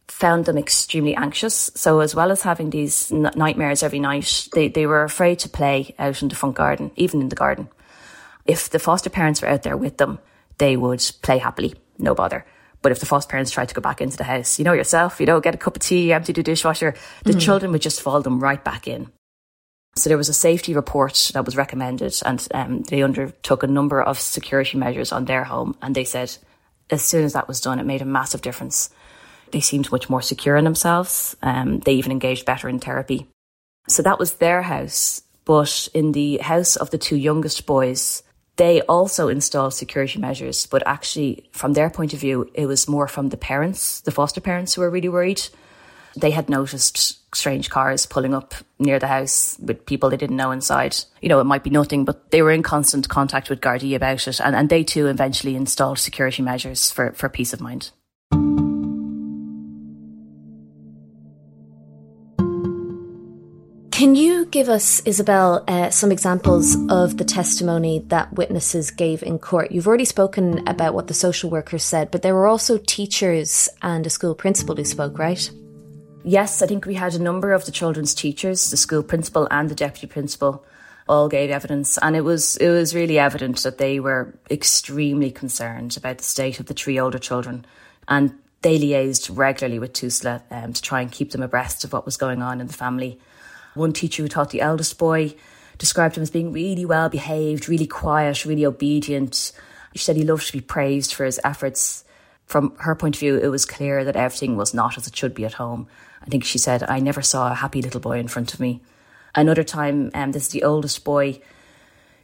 found 0.08 0.44
them 0.44 0.58
extremely 0.58 1.14
anxious. 1.14 1.70
So, 1.74 2.00
as 2.00 2.14
well 2.14 2.30
as 2.30 2.42
having 2.42 2.70
these 2.70 3.10
n- 3.12 3.30
nightmares 3.34 3.82
every 3.82 4.00
night, 4.00 4.48
they, 4.52 4.68
they 4.68 4.86
were 4.86 5.02
afraid 5.02 5.38
to 5.40 5.48
play 5.48 5.94
out 5.98 6.22
in 6.22 6.28
the 6.28 6.36
front 6.36 6.54
garden, 6.54 6.90
even 6.96 7.20
in 7.20 7.28
the 7.28 7.36
garden. 7.36 7.68
If 8.44 8.70
the 8.70 8.78
foster 8.78 9.10
parents 9.10 9.42
were 9.42 9.48
out 9.48 9.62
there 9.62 9.76
with 9.76 9.98
them, 9.98 10.18
they 10.58 10.76
would 10.76 11.04
play 11.22 11.38
happily, 11.38 11.74
no 11.98 12.14
bother. 12.14 12.46
But 12.82 12.92
if 12.92 13.00
the 13.00 13.06
foster 13.06 13.30
parents 13.30 13.50
tried 13.50 13.68
to 13.68 13.74
go 13.74 13.80
back 13.80 14.00
into 14.00 14.16
the 14.16 14.24
house, 14.24 14.58
you 14.58 14.64
know 14.64 14.72
yourself, 14.72 15.18
you 15.18 15.26
know, 15.26 15.40
get 15.40 15.54
a 15.54 15.58
cup 15.58 15.76
of 15.76 15.82
tea, 15.82 16.12
empty 16.12 16.32
the 16.32 16.42
dishwasher, 16.42 16.94
the 17.24 17.32
mm. 17.32 17.40
children 17.40 17.72
would 17.72 17.82
just 17.82 18.00
follow 18.00 18.22
them 18.22 18.38
right 18.38 18.62
back 18.62 18.86
in. 18.86 19.10
So 19.96 20.08
there 20.08 20.18
was 20.18 20.28
a 20.28 20.34
safety 20.34 20.74
report 20.74 21.30
that 21.32 21.44
was 21.44 21.56
recommended, 21.56 22.14
and 22.24 22.46
um, 22.52 22.82
they 22.82 23.02
undertook 23.02 23.62
a 23.62 23.66
number 23.66 24.02
of 24.02 24.20
security 24.20 24.76
measures 24.76 25.10
on 25.10 25.24
their 25.24 25.42
home. 25.42 25.74
And 25.80 25.94
they 25.94 26.04
said, 26.04 26.36
as 26.90 27.02
soon 27.02 27.24
as 27.24 27.32
that 27.32 27.48
was 27.48 27.60
done, 27.60 27.80
it 27.80 27.86
made 27.86 28.02
a 28.02 28.06
massive 28.06 28.42
difference. 28.42 28.90
They 29.52 29.60
seemed 29.60 29.92
much 29.92 30.10
more 30.10 30.22
secure 30.22 30.56
in 30.56 30.64
themselves. 30.64 31.36
Um, 31.42 31.80
they 31.80 31.94
even 31.94 32.12
engaged 32.12 32.46
better 32.46 32.68
in 32.68 32.78
therapy. 32.78 33.28
So 33.88 34.02
that 34.02 34.18
was 34.18 34.34
their 34.34 34.62
house. 34.62 35.22
But 35.44 35.88
in 35.94 36.12
the 36.12 36.38
house 36.38 36.76
of 36.76 36.90
the 36.90 36.98
two 36.98 37.16
youngest 37.16 37.66
boys, 37.66 38.22
they 38.56 38.80
also 38.82 39.28
installed 39.28 39.74
security 39.74 40.18
measures, 40.18 40.66
but 40.66 40.82
actually, 40.86 41.48
from 41.52 41.74
their 41.74 41.90
point 41.90 42.14
of 42.14 42.20
view, 42.20 42.50
it 42.54 42.66
was 42.66 42.88
more 42.88 43.06
from 43.06 43.28
the 43.28 43.36
parents, 43.36 44.00
the 44.00 44.10
foster 44.10 44.40
parents, 44.40 44.74
who 44.74 44.80
were 44.80 44.90
really 44.90 45.10
worried. 45.10 45.42
They 46.16 46.30
had 46.30 46.48
noticed 46.48 47.34
strange 47.34 47.68
cars 47.68 48.06
pulling 48.06 48.32
up 48.32 48.54
near 48.78 48.98
the 48.98 49.06
house 49.06 49.58
with 49.62 49.84
people 49.84 50.08
they 50.08 50.16
didn't 50.16 50.36
know 50.36 50.52
inside. 50.52 50.96
You 51.20 51.28
know, 51.28 51.40
it 51.40 51.44
might 51.44 51.64
be 51.64 51.70
nothing, 51.70 52.06
but 52.06 52.30
they 52.30 52.40
were 52.40 52.50
in 52.50 52.62
constant 52.62 53.10
contact 53.10 53.50
with 53.50 53.60
Gardaí 53.60 53.94
about 53.94 54.26
it, 54.26 54.40
and, 54.40 54.56
and 54.56 54.70
they 54.70 54.82
too 54.82 55.06
eventually 55.06 55.54
installed 55.54 55.98
security 55.98 56.42
measures 56.42 56.90
for, 56.90 57.12
for 57.12 57.28
peace 57.28 57.52
of 57.52 57.60
mind. 57.60 57.90
Can 64.06 64.14
you 64.14 64.46
give 64.46 64.68
us, 64.68 65.00
Isabel, 65.04 65.64
uh, 65.66 65.90
some 65.90 66.12
examples 66.12 66.76
of 66.88 67.16
the 67.16 67.24
testimony 67.24 68.04
that 68.06 68.32
witnesses 68.34 68.92
gave 68.92 69.20
in 69.24 69.40
court? 69.40 69.72
You've 69.72 69.88
already 69.88 70.04
spoken 70.04 70.62
about 70.68 70.94
what 70.94 71.08
the 71.08 71.12
social 71.12 71.50
workers 71.50 71.82
said, 71.82 72.12
but 72.12 72.22
there 72.22 72.32
were 72.32 72.46
also 72.46 72.78
teachers 72.78 73.68
and 73.82 74.06
a 74.06 74.10
school 74.10 74.36
principal 74.36 74.76
who 74.76 74.84
spoke, 74.84 75.18
right? 75.18 75.50
Yes, 76.22 76.62
I 76.62 76.68
think 76.68 76.86
we 76.86 76.94
had 76.94 77.14
a 77.14 77.18
number 77.18 77.52
of 77.52 77.64
the 77.66 77.72
children's 77.72 78.14
teachers, 78.14 78.70
the 78.70 78.76
school 78.76 79.02
principal 79.02 79.48
and 79.50 79.68
the 79.68 79.74
deputy 79.74 80.06
principal, 80.06 80.64
all 81.08 81.28
gave 81.28 81.50
evidence, 81.50 81.98
and 81.98 82.14
it 82.14 82.22
was 82.22 82.56
it 82.58 82.68
was 82.68 82.94
really 82.94 83.18
evident 83.18 83.64
that 83.64 83.78
they 83.78 83.98
were 83.98 84.38
extremely 84.48 85.32
concerned 85.32 85.96
about 85.96 86.18
the 86.18 86.24
state 86.24 86.60
of 86.60 86.66
the 86.66 86.74
three 86.74 87.00
older 87.00 87.18
children, 87.18 87.66
and 88.06 88.38
they 88.62 88.78
liaised 88.78 89.36
regularly 89.36 89.80
with 89.80 89.94
TUSLA 89.94 90.44
um, 90.52 90.72
to 90.74 90.80
try 90.80 91.00
and 91.00 91.10
keep 91.10 91.32
them 91.32 91.42
abreast 91.42 91.82
of 91.82 91.92
what 91.92 92.04
was 92.04 92.16
going 92.16 92.40
on 92.40 92.60
in 92.60 92.68
the 92.68 92.72
family. 92.72 93.18
One 93.76 93.92
teacher 93.92 94.22
who 94.22 94.28
taught 94.28 94.50
the 94.50 94.60
eldest 94.60 94.98
boy 94.98 95.34
described 95.78 96.16
him 96.16 96.22
as 96.22 96.30
being 96.30 96.52
really 96.52 96.84
well 96.84 97.08
behaved, 97.08 97.68
really 97.68 97.86
quiet, 97.86 98.44
really 98.44 98.64
obedient. 98.64 99.52
She 99.94 100.02
said 100.02 100.16
he 100.16 100.24
loved 100.24 100.46
to 100.46 100.52
be 100.52 100.60
praised 100.60 101.14
for 101.14 101.24
his 101.24 101.40
efforts. 101.44 102.04
From 102.46 102.74
her 102.78 102.94
point 102.94 103.16
of 103.16 103.20
view, 103.20 103.36
it 103.36 103.48
was 103.48 103.66
clear 103.66 104.04
that 104.04 104.16
everything 104.16 104.56
was 104.56 104.72
not 104.72 104.96
as 104.96 105.06
it 105.06 105.16
should 105.16 105.34
be 105.34 105.44
at 105.44 105.54
home. 105.54 105.88
I 106.22 106.26
think 106.26 106.44
she 106.44 106.58
said, 106.58 106.82
I 106.88 107.00
never 107.00 107.22
saw 107.22 107.50
a 107.50 107.54
happy 107.54 107.82
little 107.82 108.00
boy 108.00 108.18
in 108.18 108.28
front 108.28 108.54
of 108.54 108.60
me. 108.60 108.80
Another 109.34 109.64
time, 109.64 110.10
um, 110.14 110.32
this 110.32 110.44
is 110.44 110.48
the 110.50 110.62
oldest 110.62 111.04
boy, 111.04 111.40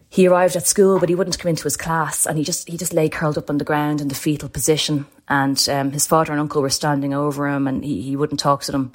he 0.08 0.26
arrived 0.26 0.56
at 0.56 0.66
school, 0.66 0.98
but 1.00 1.08
he 1.08 1.14
wouldn't 1.14 1.38
come 1.38 1.48
into 1.48 1.64
his 1.64 1.76
class, 1.76 2.26
and 2.26 2.36
he 2.36 2.44
just 2.44 2.68
he 2.68 2.76
just 2.76 2.92
lay 2.92 3.08
curled 3.08 3.38
up 3.38 3.48
on 3.48 3.56
the 3.56 3.64
ground 3.64 4.02
in 4.02 4.08
the 4.08 4.14
fetal 4.14 4.50
position. 4.50 5.06
And 5.26 5.66
um, 5.70 5.90
his 5.90 6.06
father 6.06 6.32
and 6.32 6.40
uncle 6.40 6.60
were 6.60 6.68
standing 6.68 7.14
over 7.14 7.48
him, 7.48 7.66
and 7.66 7.82
he, 7.82 8.02
he 8.02 8.14
wouldn't 8.14 8.38
talk 8.38 8.62
to 8.64 8.72
them 8.72 8.92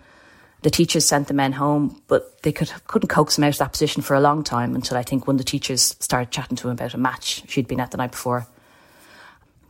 the 0.62 0.70
teachers 0.70 1.06
sent 1.06 1.28
the 1.28 1.34
men 1.34 1.54
home, 1.54 2.02
but 2.08 2.42
they 2.42 2.52
could, 2.52 2.72
couldn't 2.88 3.10
coax 3.10 3.38
him 3.38 3.44
out 3.44 3.54
of 3.54 3.60
that 3.60 3.74
position 3.74 4.02
for 4.02 4.16
a 4.16 4.20
long 4.20 4.44
time 4.44 4.76
until 4.76 4.98
I 4.98 5.04
think 5.04 5.28
one 5.28 5.36
of 5.36 5.40
the 5.40 5.44
teachers 5.44 5.96
started 6.00 6.32
chatting 6.32 6.58
to 6.58 6.68
him 6.68 6.74
about 6.74 6.94
a 6.94 6.98
match 6.98 7.44
she'd 7.48 7.68
been 7.68 7.80
at 7.80 7.92
the 7.92 7.98
night 7.98 8.12
before. 8.12 8.48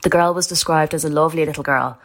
The 0.03 0.09
girl 0.09 0.33
was 0.33 0.47
described 0.47 0.93
as 0.93 1.03
a 1.03 1.09
lovely 1.09 1.45
little 1.45 1.63
girl 1.63 1.99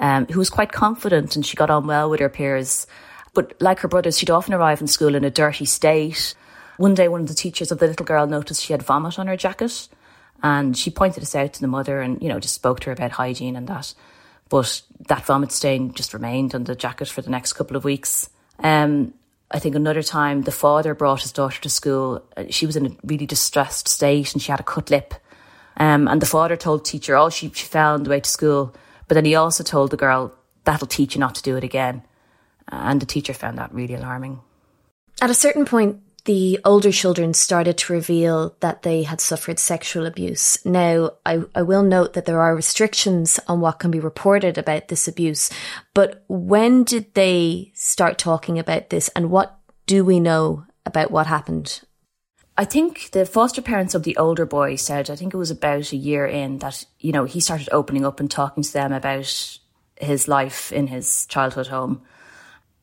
um, 0.00 0.26
who 0.26 0.38
was 0.38 0.50
quite 0.50 0.72
confident 0.72 1.36
and 1.36 1.44
she 1.44 1.56
got 1.56 1.70
on 1.70 1.86
well 1.86 2.08
with 2.08 2.20
her 2.20 2.28
peers. 2.28 2.86
But 3.34 3.60
like 3.60 3.80
her 3.80 3.88
brothers, 3.88 4.18
she'd 4.18 4.30
often 4.30 4.54
arrive 4.54 4.80
in 4.80 4.86
school 4.86 5.14
in 5.14 5.24
a 5.24 5.30
dirty 5.30 5.64
state. 5.64 6.34
One 6.78 6.94
day, 6.94 7.08
one 7.08 7.20
of 7.20 7.28
the 7.28 7.34
teachers 7.34 7.70
of 7.70 7.78
the 7.78 7.86
little 7.86 8.06
girl 8.06 8.26
noticed 8.26 8.64
she 8.64 8.72
had 8.72 8.82
vomit 8.82 9.18
on 9.18 9.26
her 9.26 9.36
jacket 9.36 9.88
and 10.42 10.76
she 10.76 10.90
pointed 10.90 11.22
this 11.22 11.34
out 11.34 11.52
to 11.52 11.60
the 11.60 11.68
mother 11.68 12.00
and, 12.00 12.20
you 12.22 12.28
know, 12.28 12.40
just 12.40 12.54
spoke 12.54 12.80
to 12.80 12.86
her 12.86 12.92
about 12.92 13.12
hygiene 13.12 13.56
and 13.56 13.68
that. 13.68 13.94
But 14.52 14.82
that 15.08 15.24
vomit 15.24 15.50
stain 15.50 15.94
just 15.94 16.12
remained 16.12 16.54
on 16.54 16.64
the 16.64 16.76
jacket 16.76 17.08
for 17.08 17.22
the 17.22 17.30
next 17.30 17.54
couple 17.54 17.74
of 17.74 17.84
weeks. 17.84 18.28
Um, 18.58 19.14
I 19.50 19.58
think 19.58 19.74
another 19.74 20.02
time 20.02 20.42
the 20.42 20.52
father 20.52 20.94
brought 20.94 21.22
his 21.22 21.32
daughter 21.32 21.58
to 21.62 21.70
school. 21.70 22.22
Uh, 22.36 22.44
she 22.50 22.66
was 22.66 22.76
in 22.76 22.84
a 22.84 22.96
really 23.02 23.24
distressed 23.24 23.88
state 23.88 24.34
and 24.34 24.42
she 24.42 24.50
had 24.50 24.60
a 24.60 24.62
cut 24.62 24.90
lip. 24.90 25.14
Um, 25.78 26.06
and 26.06 26.20
the 26.20 26.26
father 26.26 26.54
told 26.54 26.80
the 26.80 26.90
teacher, 26.90 27.16
oh, 27.16 27.30
she, 27.30 27.48
she 27.48 27.64
fell 27.64 27.94
on 27.94 28.02
the 28.02 28.10
way 28.10 28.20
to 28.20 28.28
school. 28.28 28.74
But 29.08 29.14
then 29.14 29.24
he 29.24 29.34
also 29.34 29.64
told 29.64 29.90
the 29.90 29.96
girl, 29.96 30.34
that'll 30.64 30.86
teach 30.86 31.14
you 31.14 31.20
not 31.20 31.34
to 31.36 31.42
do 31.42 31.56
it 31.56 31.64
again. 31.64 32.02
And 32.68 33.00
the 33.00 33.06
teacher 33.06 33.32
found 33.32 33.56
that 33.56 33.72
really 33.72 33.94
alarming. 33.94 34.42
At 35.22 35.30
a 35.30 35.34
certain 35.34 35.64
point, 35.64 36.02
the 36.24 36.60
older 36.64 36.92
children 36.92 37.34
started 37.34 37.76
to 37.78 37.92
reveal 37.92 38.56
that 38.60 38.82
they 38.82 39.02
had 39.02 39.20
suffered 39.20 39.58
sexual 39.58 40.06
abuse. 40.06 40.64
Now, 40.64 41.12
I, 41.26 41.42
I 41.54 41.62
will 41.62 41.82
note 41.82 42.12
that 42.12 42.26
there 42.26 42.40
are 42.40 42.54
restrictions 42.54 43.40
on 43.48 43.60
what 43.60 43.80
can 43.80 43.90
be 43.90 43.98
reported 43.98 44.56
about 44.56 44.88
this 44.88 45.08
abuse, 45.08 45.50
but 45.94 46.24
when 46.28 46.84
did 46.84 47.14
they 47.14 47.72
start 47.74 48.18
talking 48.18 48.58
about 48.58 48.90
this 48.90 49.08
and 49.16 49.30
what 49.30 49.58
do 49.86 50.04
we 50.04 50.20
know 50.20 50.64
about 50.86 51.10
what 51.10 51.26
happened? 51.26 51.80
I 52.56 52.66
think 52.66 53.10
the 53.12 53.26
foster 53.26 53.62
parents 53.62 53.94
of 53.94 54.02
the 54.02 54.16
older 54.16 54.46
boy 54.46 54.76
said, 54.76 55.10
I 55.10 55.16
think 55.16 55.34
it 55.34 55.38
was 55.38 55.50
about 55.50 55.92
a 55.92 55.96
year 55.96 56.26
in, 56.26 56.58
that, 56.58 56.84
you 57.00 57.10
know, 57.10 57.24
he 57.24 57.40
started 57.40 57.68
opening 57.72 58.04
up 58.04 58.20
and 58.20 58.30
talking 58.30 58.62
to 58.62 58.72
them 58.72 58.92
about 58.92 59.58
his 59.96 60.28
life 60.28 60.70
in 60.70 60.86
his 60.86 61.26
childhood 61.26 61.68
home. 61.68 62.02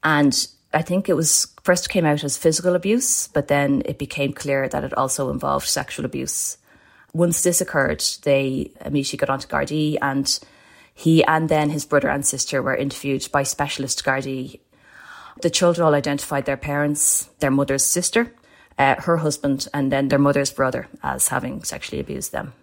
And 0.04 0.48
I 0.74 0.82
think 0.84 1.10
it 1.10 1.16
was 1.16 1.48
first 1.64 1.90
came 1.90 2.06
out 2.06 2.24
as 2.24 2.38
physical 2.38 2.76
abuse, 2.76 3.28
but 3.28 3.48
then 3.48 3.82
it 3.86 3.98
became 3.98 4.34
clear 4.34 4.68
that 4.70 4.84
it 4.84 4.94
also 4.94 5.32
involved 5.32 5.68
sexual 5.68 6.06
abuse. 6.06 6.58
Once 7.14 7.42
this 7.42 7.60
occurred, 7.60 8.04
they 8.24 8.72
immediately 8.86 9.18
got 9.18 9.32
onto 9.32 9.48
Gardaí 9.48 9.98
and 10.02 10.40
he 10.94 11.24
and 11.24 11.50
then 11.50 11.70
his 11.70 11.86
brother 11.86 12.10
and 12.10 12.26
sister 12.26 12.62
were 12.62 12.76
interviewed 12.76 13.28
by 13.32 13.44
specialist 13.44 14.04
Gardaí. 14.04 14.60
The 15.42 15.50
children 15.50 15.88
all 15.88 15.96
identified 15.96 16.46
their 16.46 16.58
parents, 16.58 17.30
their 17.40 17.52
mother's 17.52 17.86
sister, 17.86 18.34
uh, 18.78 18.96
her 19.02 19.18
husband, 19.18 19.68
and 19.74 19.92
then 19.92 20.10
their 20.10 20.20
mother's 20.20 20.52
brother 20.52 20.88
as 21.02 21.30
having 21.30 21.64
sexually 21.64 22.02
abused 22.02 22.32
them. 22.32 22.54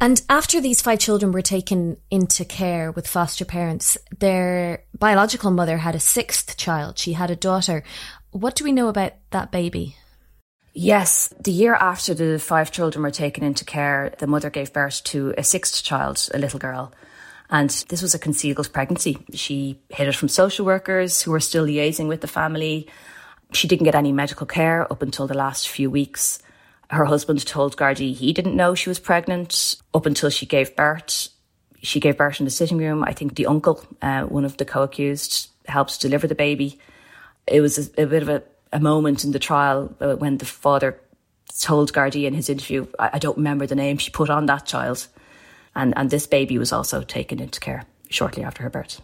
And 0.00 0.20
after 0.28 0.60
these 0.60 0.82
five 0.82 0.98
children 0.98 1.32
were 1.32 1.42
taken 1.42 1.96
into 2.10 2.44
care 2.44 2.90
with 2.90 3.06
foster 3.06 3.44
parents, 3.44 3.96
their 4.18 4.84
biological 4.98 5.50
mother 5.50 5.78
had 5.78 5.94
a 5.94 6.00
sixth 6.00 6.56
child. 6.56 6.98
She 6.98 7.12
had 7.12 7.30
a 7.30 7.36
daughter. 7.36 7.84
What 8.30 8.56
do 8.56 8.64
we 8.64 8.72
know 8.72 8.88
about 8.88 9.12
that 9.30 9.50
baby? 9.50 9.96
Yes, 10.72 11.32
the 11.40 11.52
year 11.52 11.74
after 11.74 12.14
the 12.14 12.40
five 12.40 12.72
children 12.72 13.04
were 13.04 13.12
taken 13.12 13.44
into 13.44 13.64
care, 13.64 14.12
the 14.18 14.26
mother 14.26 14.50
gave 14.50 14.72
birth 14.72 15.04
to 15.04 15.32
a 15.38 15.44
sixth 15.44 15.84
child, 15.84 16.28
a 16.34 16.38
little 16.38 16.58
girl. 16.58 16.92
And 17.48 17.70
this 17.88 18.02
was 18.02 18.14
a 18.14 18.18
concealed 18.18 18.72
pregnancy. 18.72 19.24
She 19.32 19.80
hid 19.88 20.08
it 20.08 20.16
from 20.16 20.28
social 20.28 20.66
workers 20.66 21.22
who 21.22 21.30
were 21.30 21.38
still 21.38 21.64
liaising 21.64 22.08
with 22.08 22.20
the 22.20 22.26
family. 22.26 22.88
She 23.52 23.68
didn't 23.68 23.84
get 23.84 23.94
any 23.94 24.10
medical 24.10 24.46
care 24.46 24.90
up 24.92 25.02
until 25.02 25.28
the 25.28 25.34
last 25.34 25.68
few 25.68 25.88
weeks. 25.88 26.40
Her 26.90 27.04
husband 27.06 27.44
told 27.46 27.76
Gardaí 27.76 28.14
he 28.14 28.32
didn't 28.32 28.56
know 28.56 28.74
she 28.74 28.88
was 28.88 28.98
pregnant 28.98 29.76
up 29.92 30.06
until 30.06 30.30
she 30.30 30.46
gave 30.46 30.76
birth. 30.76 31.28
She 31.82 32.00
gave 32.00 32.16
birth 32.16 32.40
in 32.40 32.44
the 32.44 32.50
sitting 32.50 32.78
room. 32.78 33.04
I 33.04 33.12
think 33.12 33.34
the 33.34 33.46
uncle, 33.46 33.84
uh, 34.02 34.22
one 34.24 34.44
of 34.44 34.56
the 34.56 34.64
co 34.64 34.82
accused, 34.82 35.50
helped 35.66 36.00
deliver 36.00 36.26
the 36.26 36.34
baby. 36.34 36.78
it 37.46 37.60
was 37.60 37.78
a, 37.78 38.02
a 38.02 38.06
bit 38.06 38.22
of 38.22 38.28
a, 38.28 38.42
a, 38.72 38.80
moment 38.80 39.24
in 39.24 39.32
the 39.32 39.38
trial 39.38 39.94
uh, 40.00 40.14
when 40.14 40.38
the 40.38 40.44
father 40.44 40.98
told 41.60 41.92
Gardaí 41.92 42.24
in 42.24 42.34
his 42.34 42.48
interview, 42.48 42.86
I, 42.98 43.10
I 43.14 43.18
don't 43.18 43.36
remember 43.36 43.66
the 43.66 43.74
name 43.74 43.98
she 43.98 44.10
put 44.10 44.30
on 44.30 44.46
that 44.46 44.66
child. 44.66 45.06
And, 45.74 45.94
and 45.96 46.10
this 46.10 46.26
baby 46.26 46.58
was 46.58 46.72
also 46.72 47.02
taken 47.02 47.40
into 47.40 47.60
care 47.60 47.84
shortly 48.08 48.44
after 48.44 48.62
her 48.62 48.70
birth. 48.70 49.00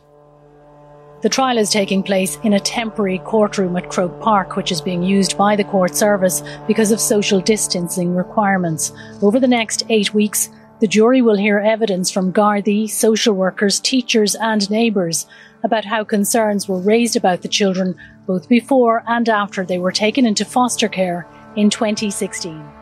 The 1.22 1.28
trial 1.28 1.58
is 1.58 1.68
taking 1.68 2.02
place 2.02 2.38
in 2.44 2.54
a 2.54 2.60
temporary 2.60 3.18
courtroom 3.18 3.76
at 3.76 3.90
Croke 3.90 4.18
Park, 4.22 4.56
which 4.56 4.72
is 4.72 4.80
being 4.80 5.02
used 5.02 5.36
by 5.36 5.54
the 5.54 5.64
court 5.64 5.94
service 5.94 6.42
because 6.66 6.92
of 6.92 7.00
social 7.00 7.42
distancing 7.42 8.14
requirements. 8.14 8.90
Over 9.20 9.38
the 9.38 9.46
next 9.46 9.84
eight 9.90 10.14
weeks, 10.14 10.48
the 10.80 10.86
jury 10.86 11.20
will 11.20 11.36
hear 11.36 11.58
evidence 11.58 12.10
from 12.10 12.32
Gardaí, 12.32 12.88
social 12.88 13.34
workers, 13.34 13.80
teachers, 13.80 14.34
and 14.34 14.70
neighbours 14.70 15.26
about 15.62 15.84
how 15.84 16.04
concerns 16.04 16.66
were 16.66 16.80
raised 16.80 17.16
about 17.16 17.42
the 17.42 17.48
children 17.48 17.94
both 18.26 18.48
before 18.48 19.02
and 19.06 19.28
after 19.28 19.62
they 19.62 19.78
were 19.78 19.92
taken 19.92 20.24
into 20.24 20.46
foster 20.46 20.88
care 20.88 21.26
in 21.54 21.68
2016. 21.68 22.79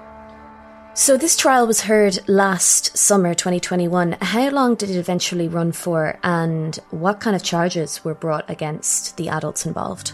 So, 0.99 1.17
this 1.17 1.37
trial 1.37 1.65
was 1.65 1.83
heard 1.83 2.19
last 2.29 2.99
summer 2.99 3.33
2021. 3.33 4.17
How 4.21 4.51
long 4.51 4.75
did 4.75 4.91
it 4.91 4.97
eventually 4.97 5.47
run 5.47 5.71
for, 5.71 6.19
and 6.25 6.75
what 6.91 7.21
kind 7.21 7.37
of 7.37 7.45
charges 7.45 8.05
were 8.05 8.17
brought 8.17 8.51
against 8.51 9.17
the 9.17 9.29
adults 9.29 9.65
involved? 9.65 10.13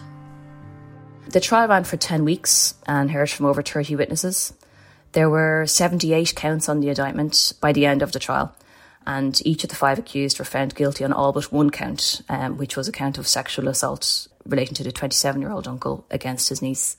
The 1.27 1.41
trial 1.41 1.69
ran 1.69 1.85
for 1.85 1.97
10 1.97 2.27
weeks 2.27 2.75
and 2.87 3.11
heard 3.11 3.31
from 3.31 3.47
over 3.47 3.63
30 3.63 3.97
witnesses. 3.97 4.53
There 5.13 5.31
were 5.31 5.65
78 5.67 6.35
counts 6.37 6.69
on 6.69 6.81
the 6.81 6.91
indictment 6.91 7.55
by 7.63 7.73
the 7.73 7.87
end 7.87 8.03
of 8.03 8.13
the 8.13 8.19
trial, 8.19 8.55
and 9.07 9.41
each 9.47 9.65
of 9.65 9.71
the 9.71 9.77
five 9.77 9.99
accused 9.99 10.39
were 10.39 10.45
found 10.45 10.75
guilty 10.75 11.03
on 11.03 11.15
all 11.15 11.33
but 11.33 11.51
one 11.51 11.71
count, 11.71 12.21
um, 12.29 12.59
which 12.59 12.77
was 12.77 12.89
a 12.89 12.93
count 12.93 13.17
of 13.17 13.27
sexual 13.27 13.69
assault 13.69 14.29
relating 14.45 14.75
to 14.75 14.85
the 14.85 14.93
27 14.93 15.41
year 15.41 15.51
old 15.51 15.67
uncle 15.67 16.05
against 16.11 16.51
his 16.51 16.61
niece. 16.61 16.99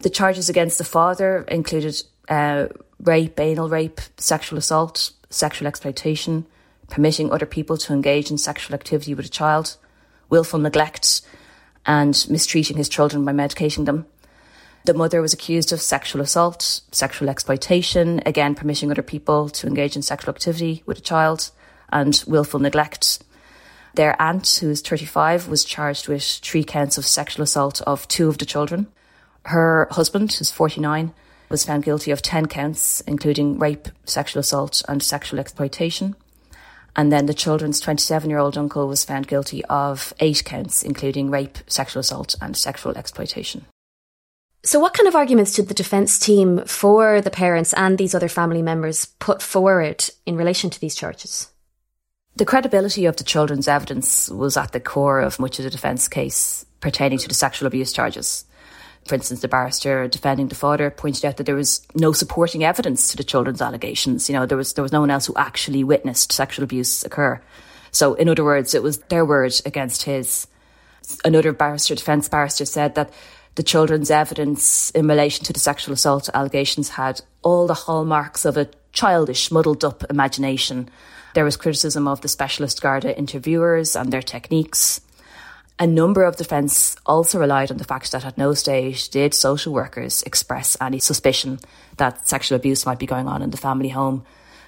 The 0.00 0.10
charges 0.10 0.50
against 0.50 0.76
the 0.76 0.84
father 0.84 1.46
included 1.48 2.02
uh, 2.28 2.68
rape, 3.00 3.38
anal 3.38 3.68
rape, 3.68 4.00
sexual 4.16 4.58
assault, 4.58 5.12
sexual 5.30 5.68
exploitation, 5.68 6.46
permitting 6.88 7.30
other 7.30 7.46
people 7.46 7.76
to 7.76 7.92
engage 7.92 8.30
in 8.30 8.38
sexual 8.38 8.74
activity 8.74 9.14
with 9.14 9.26
a 9.26 9.30
child, 9.30 9.76
willful 10.30 10.58
neglect, 10.58 11.22
and 11.86 12.26
mistreating 12.28 12.76
his 12.76 12.88
children 12.88 13.24
by 13.24 13.32
medicating 13.32 13.84
them. 13.84 14.06
The 14.84 14.94
mother 14.94 15.20
was 15.20 15.32
accused 15.32 15.72
of 15.72 15.80
sexual 15.80 16.22
assault, 16.22 16.80
sexual 16.92 17.28
exploitation, 17.28 18.22
again, 18.24 18.54
permitting 18.54 18.90
other 18.90 19.02
people 19.02 19.48
to 19.50 19.66
engage 19.66 19.96
in 19.96 20.02
sexual 20.02 20.34
activity 20.34 20.82
with 20.86 20.98
a 20.98 21.02
child, 21.02 21.50
and 21.90 22.22
willful 22.26 22.60
neglect. 22.60 23.22
Their 23.94 24.20
aunt, 24.20 24.48
who 24.60 24.70
is 24.70 24.80
35, 24.80 25.48
was 25.48 25.64
charged 25.64 26.08
with 26.08 26.22
three 26.22 26.64
counts 26.64 26.98
of 26.98 27.06
sexual 27.06 27.42
assault 27.42 27.82
of 27.82 28.06
two 28.08 28.28
of 28.28 28.38
the 28.38 28.46
children. 28.46 28.86
Her 29.46 29.88
husband, 29.90 30.32
who's 30.32 30.50
49, 30.50 31.12
was 31.48 31.64
found 31.64 31.84
guilty 31.84 32.10
of 32.10 32.22
10 32.22 32.46
counts, 32.46 33.00
including 33.02 33.58
rape, 33.58 33.88
sexual 34.04 34.40
assault, 34.40 34.82
and 34.88 35.02
sexual 35.02 35.40
exploitation. 35.40 36.14
And 36.96 37.12
then 37.12 37.26
the 37.26 37.34
children's 37.34 37.80
27 37.80 38.28
year 38.28 38.38
old 38.38 38.58
uncle 38.58 38.88
was 38.88 39.04
found 39.04 39.28
guilty 39.28 39.64
of 39.66 40.12
eight 40.20 40.42
counts, 40.44 40.82
including 40.82 41.30
rape, 41.30 41.58
sexual 41.66 42.00
assault, 42.00 42.34
and 42.40 42.56
sexual 42.56 42.96
exploitation. 42.96 43.66
So, 44.64 44.80
what 44.80 44.94
kind 44.94 45.06
of 45.06 45.14
arguments 45.14 45.54
did 45.54 45.68
the 45.68 45.74
defence 45.74 46.18
team 46.18 46.64
for 46.66 47.20
the 47.20 47.30
parents 47.30 47.72
and 47.74 47.96
these 47.96 48.14
other 48.14 48.28
family 48.28 48.62
members 48.62 49.06
put 49.20 49.40
forward 49.40 50.10
in 50.26 50.36
relation 50.36 50.70
to 50.70 50.80
these 50.80 50.96
charges? 50.96 51.48
The 52.34 52.44
credibility 52.44 53.04
of 53.04 53.16
the 53.16 53.24
children's 53.24 53.68
evidence 53.68 54.28
was 54.28 54.56
at 54.56 54.72
the 54.72 54.80
core 54.80 55.20
of 55.20 55.38
much 55.38 55.58
of 55.58 55.64
the 55.64 55.70
defence 55.70 56.08
case 56.08 56.66
pertaining 56.80 57.18
to 57.18 57.28
the 57.28 57.34
sexual 57.34 57.66
abuse 57.66 57.92
charges. 57.92 58.44
For 59.08 59.14
instance, 59.14 59.40
the 59.40 59.48
barrister 59.48 60.06
defending 60.06 60.48
the 60.48 60.54
father 60.54 60.90
pointed 60.90 61.24
out 61.24 61.38
that 61.38 61.44
there 61.44 61.54
was 61.54 61.80
no 61.94 62.12
supporting 62.12 62.62
evidence 62.62 63.08
to 63.08 63.16
the 63.16 63.24
children's 63.24 63.62
allegations. 63.62 64.28
You 64.28 64.34
know, 64.34 64.44
there 64.44 64.58
was 64.58 64.74
there 64.74 64.82
was 64.82 64.92
no 64.92 65.00
one 65.00 65.10
else 65.10 65.24
who 65.24 65.34
actually 65.34 65.82
witnessed 65.82 66.30
sexual 66.30 66.62
abuse 66.62 67.02
occur. 67.04 67.40
So, 67.90 68.12
in 68.14 68.28
other 68.28 68.44
words, 68.44 68.74
it 68.74 68.82
was 68.82 68.98
their 69.08 69.24
word 69.24 69.54
against 69.64 70.02
his. 70.02 70.46
Another 71.24 71.54
barrister, 71.54 71.94
defence 71.94 72.28
barrister, 72.28 72.66
said 72.66 72.94
that 72.96 73.10
the 73.54 73.62
children's 73.62 74.10
evidence 74.10 74.90
in 74.90 75.08
relation 75.08 75.42
to 75.46 75.54
the 75.54 75.58
sexual 75.58 75.94
assault 75.94 76.28
allegations 76.34 76.90
had 76.90 77.22
all 77.42 77.66
the 77.66 77.72
hallmarks 77.72 78.44
of 78.44 78.58
a 78.58 78.68
childish, 78.92 79.50
muddled 79.50 79.84
up 79.84 80.04
imagination. 80.10 80.90
There 81.34 81.46
was 81.46 81.56
criticism 81.56 82.06
of 82.06 82.20
the 82.20 82.28
specialist 82.28 82.82
Garda 82.82 83.16
interviewers 83.16 83.96
and 83.96 84.12
their 84.12 84.22
techniques. 84.22 85.00
A 85.80 85.86
number 85.86 86.24
of 86.24 86.34
defence 86.34 86.96
also 87.06 87.38
relied 87.38 87.70
on 87.70 87.76
the 87.76 87.84
fact 87.84 88.10
that 88.10 88.24
at 88.24 88.36
no 88.36 88.52
stage 88.52 89.10
did 89.10 89.32
social 89.32 89.72
workers 89.72 90.24
express 90.24 90.76
any 90.80 90.98
suspicion 90.98 91.60
that 91.98 92.28
sexual 92.28 92.56
abuse 92.56 92.84
might 92.84 92.98
be 92.98 93.06
going 93.06 93.28
on 93.28 93.42
in 93.42 93.50
the 93.50 93.56
family 93.56 93.90
home. 93.90 94.24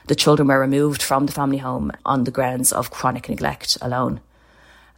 The 0.06 0.14
children 0.14 0.46
were 0.46 0.60
removed 0.60 1.02
from 1.02 1.26
the 1.26 1.32
family 1.32 1.58
home 1.58 1.90
on 2.06 2.24
the 2.24 2.30
grounds 2.30 2.72
of 2.72 2.92
chronic 2.92 3.28
neglect 3.28 3.76
alone. 3.82 4.20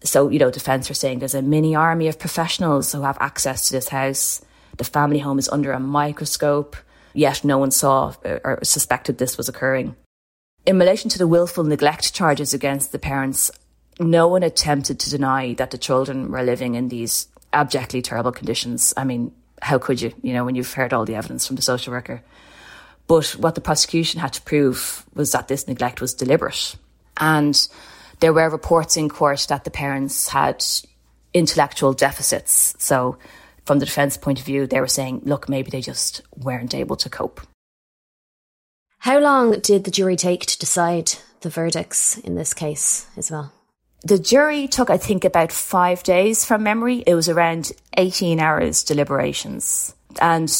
So, 0.05 0.29
you 0.29 0.39
know, 0.39 0.51
defence 0.51 0.91
are 0.91 0.95
saying 0.95 1.21
there's 1.21 1.35
a 1.35 1.41
mini 1.41 1.75
army 1.75 2.09
of 2.09 2.19
professionals 2.19 2.93
who 2.93 3.03
have 3.03 3.17
access 3.19 3.67
to 3.69 3.73
this 3.73 3.89
house. 3.89 4.45
The 4.77 4.85
family 4.85 5.21
home 5.21 5.39
is 5.39 5.49
under 5.49 5.73
a 5.73 5.81
microscope, 5.81 6.77
yet 7.15 7.43
no 7.43 7.57
one 7.57 7.71
saw 7.71 8.13
or 8.25 8.59
suspected 8.63 9.17
this 9.17 9.39
was 9.39 9.49
occurring. 9.49 9.97
In 10.67 10.79
relation 10.79 11.09
to 11.11 11.19
the 11.19 11.27
willful 11.27 11.65
neglect 11.65 12.15
charges 12.15 12.53
against 12.53 12.93
the 12.93 12.99
parents, 12.99 13.51
no 13.99 14.29
one 14.29 14.43
attempted 14.43 14.99
to 15.01 15.11
deny 15.11 15.55
that 15.55 15.71
the 15.71 15.79
children 15.79 16.31
were 16.31 16.43
living 16.43 16.75
in 16.75 16.89
these 16.89 17.29
abjectly 17.53 18.03
terrible 18.03 18.33
conditions. 18.33 18.95
I 18.97 19.05
mean, 19.05 19.33
how 19.61 19.79
could 19.79 20.01
you, 20.01 20.13
you 20.23 20.33
know, 20.33 20.45
when 20.45 20.55
you've 20.55 20.73
heard 20.73 20.93
all 20.93 21.05
the 21.05 21.15
evidence 21.15 21.47
from 21.47 21.57
the 21.57 21.63
social 21.63 21.93
worker? 21.93 22.23
But 23.07 23.27
what 23.31 23.55
the 23.55 23.61
prosecution 23.61 24.21
had 24.21 24.33
to 24.35 24.43
prove 24.43 25.05
was 25.15 25.33
that 25.33 25.49
this 25.49 25.69
neglect 25.69 26.01
was 26.01 26.15
deliberate. 26.15 26.77
And 27.19 27.69
there 28.21 28.33
were 28.33 28.49
reports 28.49 28.97
in 28.97 29.09
court 29.09 29.47
that 29.49 29.65
the 29.65 29.71
parents 29.71 30.29
had 30.29 30.65
intellectual 31.35 31.93
deficits. 31.93 32.75
So, 32.79 33.19
from 33.65 33.79
the 33.79 33.87
defence 33.87 34.17
point 34.17 34.41
of 34.41 34.47
view, 34.47 34.67
they 34.67 34.81
were 34.81 34.89
saying, 34.89 35.23
look, 35.25 35.49
maybe 35.49 35.71
they 35.71 35.81
just 35.81 36.23
weren't 36.37 36.75
able 36.75 36.97
to 36.97 37.09
cope. 37.09 37.41
How 38.99 39.19
long 39.19 39.61
did 39.61 39.85
the 39.85 39.91
jury 39.91 40.17
take 40.17 40.47
to 40.47 40.59
decide 40.59 41.13
the 41.41 41.51
verdicts 41.51 42.19
in 42.19 42.35
this 42.35 42.55
case 42.55 43.07
as 43.17 43.31
well? 43.31 43.53
The 44.05 44.19
jury 44.19 44.67
took, 44.67 44.91
I 44.91 44.97
think, 44.97 45.25
about 45.25 45.53
five 45.53 46.03
days 46.03 46.45
from 46.45 46.63
memory. 46.63 47.05
It 47.07 47.15
was 47.15 47.29
around 47.29 47.73
18 47.97 48.41
hours 48.41 48.83
deliberations. 48.83 49.95
And 50.21 50.51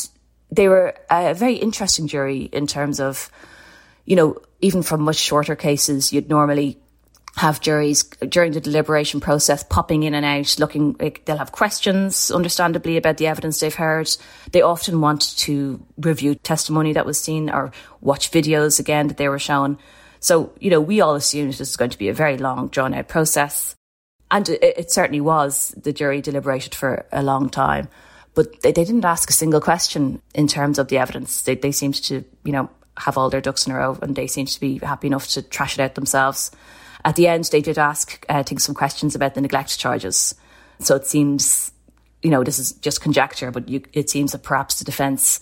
they 0.51 0.69
were 0.69 0.95
a 1.11 1.35
very 1.35 1.57
interesting 1.57 2.07
jury 2.07 2.43
in 2.53 2.67
terms 2.67 3.01
of, 3.01 3.31
you 4.05 4.15
know, 4.15 4.37
even 4.61 4.83
from 4.83 5.03
much 5.03 5.17
shorter 5.17 5.57
cases, 5.57 6.13
you'd 6.13 6.29
normally 6.29 6.79
have 7.37 7.61
juries 7.61 8.05
during 8.29 8.53
the 8.53 8.61
deliberation 8.61 9.19
process 9.19 9.65
popping 9.65 10.03
in 10.03 10.15
and 10.15 10.25
out, 10.25 10.59
looking 10.59 10.95
like 11.01 11.25
they'll 11.25 11.39
have 11.39 11.51
questions, 11.51 12.31
understandably, 12.31 12.97
about 12.97 13.17
the 13.17 13.27
evidence 13.27 13.59
they've 13.59 13.75
heard. 13.75 14.15
They 14.53 14.61
often 14.61 15.01
want 15.01 15.37
to 15.39 15.85
review 15.97 16.35
testimony 16.35 16.93
that 16.93 17.07
was 17.07 17.19
seen 17.19 17.49
or 17.49 17.73
watch 18.01 18.31
videos 18.31 18.79
again 18.79 19.09
that 19.09 19.17
they 19.17 19.29
were 19.29 19.39
shown. 19.39 19.79
So, 20.23 20.53
you 20.61 20.71
know, 20.71 20.81
we 20.81 21.01
all 21.01 21.17
assumed 21.17 21.51
this 21.51 21.61
is 21.61 21.77
going 21.77 21.91
to 21.91 21.99
be 21.99 22.09
a 22.09 22.15
very 22.15 22.39
long, 22.39 22.69
drawn 22.69 22.95
out 22.95 23.09
process. 23.09 23.75
And 24.31 24.49
it, 24.49 24.63
it 24.63 24.91
certainly 24.93 25.21
was. 25.21 25.75
The 25.77 25.93
jury 25.93 26.21
deliberated 26.21 26.77
for 26.77 27.05
a 27.13 27.25
long 27.25 27.51
time, 27.51 27.89
but 28.35 28.63
they, 28.63 28.71
they 28.71 28.85
didn't 28.85 29.05
ask 29.05 29.29
a 29.29 29.35
single 29.35 29.61
question 29.61 30.23
in 30.33 30.47
terms 30.47 30.79
of 30.79 30.87
the 30.89 30.99
evidence. 30.99 31.43
They, 31.43 31.57
they 31.57 31.73
seemed 31.73 31.97
to, 32.05 32.25
you 32.45 32.53
know, 32.53 32.71
have 32.99 33.19
all 33.19 33.31
their 33.31 33.41
ducks 33.41 33.67
in 33.67 33.73
a 33.73 33.77
row 33.77 33.99
and 34.01 34.15
they 34.15 34.29
seemed 34.29 34.49
to 34.49 34.61
be 34.61 34.79
happy 34.79 35.09
enough 35.09 35.27
to 35.29 35.43
trash 35.43 35.77
it 35.77 35.83
out 35.83 35.97
themselves. 35.97 36.53
At 37.05 37.17
the 37.17 37.27
end, 37.27 37.45
they 37.51 37.61
did 37.61 37.77
ask, 37.77 38.25
uh, 38.29 38.39
I 38.39 38.43
think, 38.45 38.61
some 38.61 38.77
questions 38.77 39.17
about 39.17 39.35
the 39.35 39.41
neglect 39.41 39.77
charges. 39.77 40.37
So 40.79 40.95
it 40.95 41.05
seems, 41.05 41.73
you 42.23 42.31
know, 42.31 42.45
this 42.45 42.61
is 42.61 42.73
just 42.75 43.01
conjecture, 43.01 43.51
but 43.51 43.69
you, 43.69 43.83
it 43.93 44.09
seems 44.09 44.33
that 44.33 44.45
perhaps 44.45 44.79
the 44.79 44.85
defence, 44.85 45.41